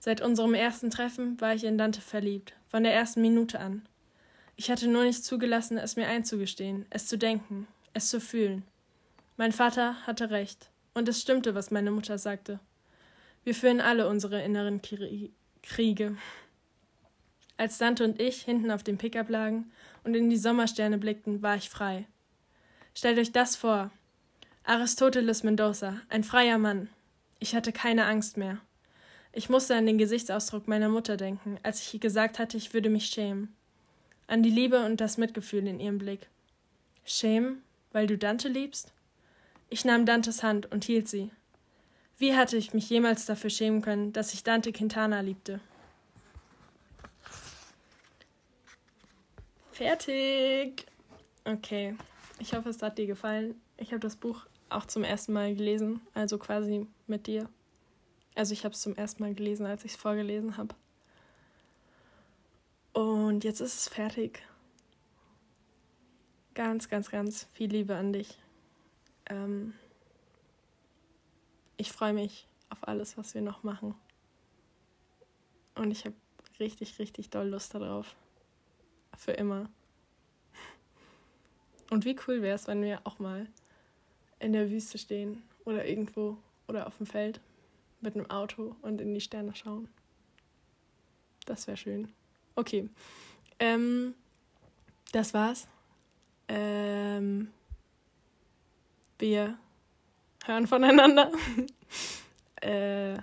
[0.00, 3.86] Seit unserem ersten Treffen war ich in Dante verliebt, von der ersten Minute an.
[4.56, 8.64] Ich hatte nur nicht zugelassen, es mir einzugestehen, es zu denken, es zu fühlen.
[9.36, 12.58] Mein Vater hatte recht, und es stimmte, was meine Mutter sagte.
[13.44, 14.80] Wir führen alle unsere inneren
[15.62, 16.16] Kriege.
[17.58, 19.70] Als Dante und ich hinten auf dem Pickup lagen
[20.04, 22.06] und in die Sommersterne blickten, war ich frei.
[22.94, 23.90] Stellt euch das vor,
[24.64, 26.88] Aristoteles Mendoza, ein freier Mann.
[27.40, 28.58] Ich hatte keine Angst mehr.
[29.32, 32.88] Ich musste an den Gesichtsausdruck meiner Mutter denken, als ich ihr gesagt hatte, ich würde
[32.88, 33.54] mich schämen.
[34.28, 36.30] An die Liebe und das Mitgefühl in ihrem Blick.
[37.04, 38.94] Schämen, weil du Dante liebst?
[39.68, 41.30] Ich nahm Dantes Hand und hielt sie.
[42.18, 45.60] Wie hatte ich mich jemals dafür schämen können, dass ich Dante Quintana liebte?
[49.72, 50.86] Fertig.
[51.44, 51.96] Okay.
[52.38, 53.60] Ich hoffe, es hat dir gefallen.
[53.76, 57.48] Ich habe das Buch auch zum ersten Mal gelesen, also quasi mit dir.
[58.34, 60.74] Also ich habe es zum ersten Mal gelesen, als ich es vorgelesen habe.
[62.92, 64.42] Und jetzt ist es fertig.
[66.54, 68.38] Ganz, ganz, ganz viel Liebe an dich.
[69.28, 69.74] Ähm
[71.76, 73.94] ich freue mich auf alles, was wir noch machen.
[75.74, 76.14] Und ich habe
[76.58, 78.14] richtig, richtig doll Lust darauf.
[79.16, 79.68] Für immer.
[81.90, 83.46] Und wie cool wäre es, wenn wir auch mal
[84.38, 87.40] in der Wüste stehen oder irgendwo oder auf dem Feld
[88.00, 89.88] mit einem Auto und in die Sterne schauen.
[91.46, 92.12] Das wäre schön.
[92.56, 92.88] Okay.
[93.58, 94.14] Ähm,
[95.12, 95.68] das war's.
[96.48, 97.52] Ähm,
[99.18, 99.58] wir
[100.44, 101.32] hören voneinander.
[102.62, 103.14] äh,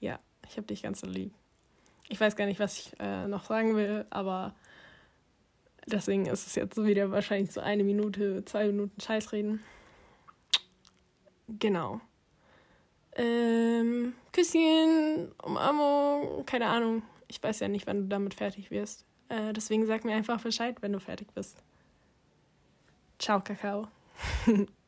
[0.00, 0.18] ja,
[0.48, 1.32] ich habe dich ganz so lieb.
[2.08, 4.54] Ich weiß gar nicht, was ich äh, noch sagen will, aber
[5.86, 9.62] deswegen ist es jetzt so wieder wahrscheinlich so eine Minute, zwei Minuten Scheißreden.
[11.58, 12.00] Genau.
[13.16, 17.02] Ähm, Küsschen, Umarmung, keine Ahnung.
[17.28, 19.04] Ich weiß ja nicht, wann du damit fertig wirst.
[19.28, 21.62] Äh, deswegen sag mir einfach Bescheid, wenn du fertig bist.
[23.18, 23.88] Ciao, Kakao.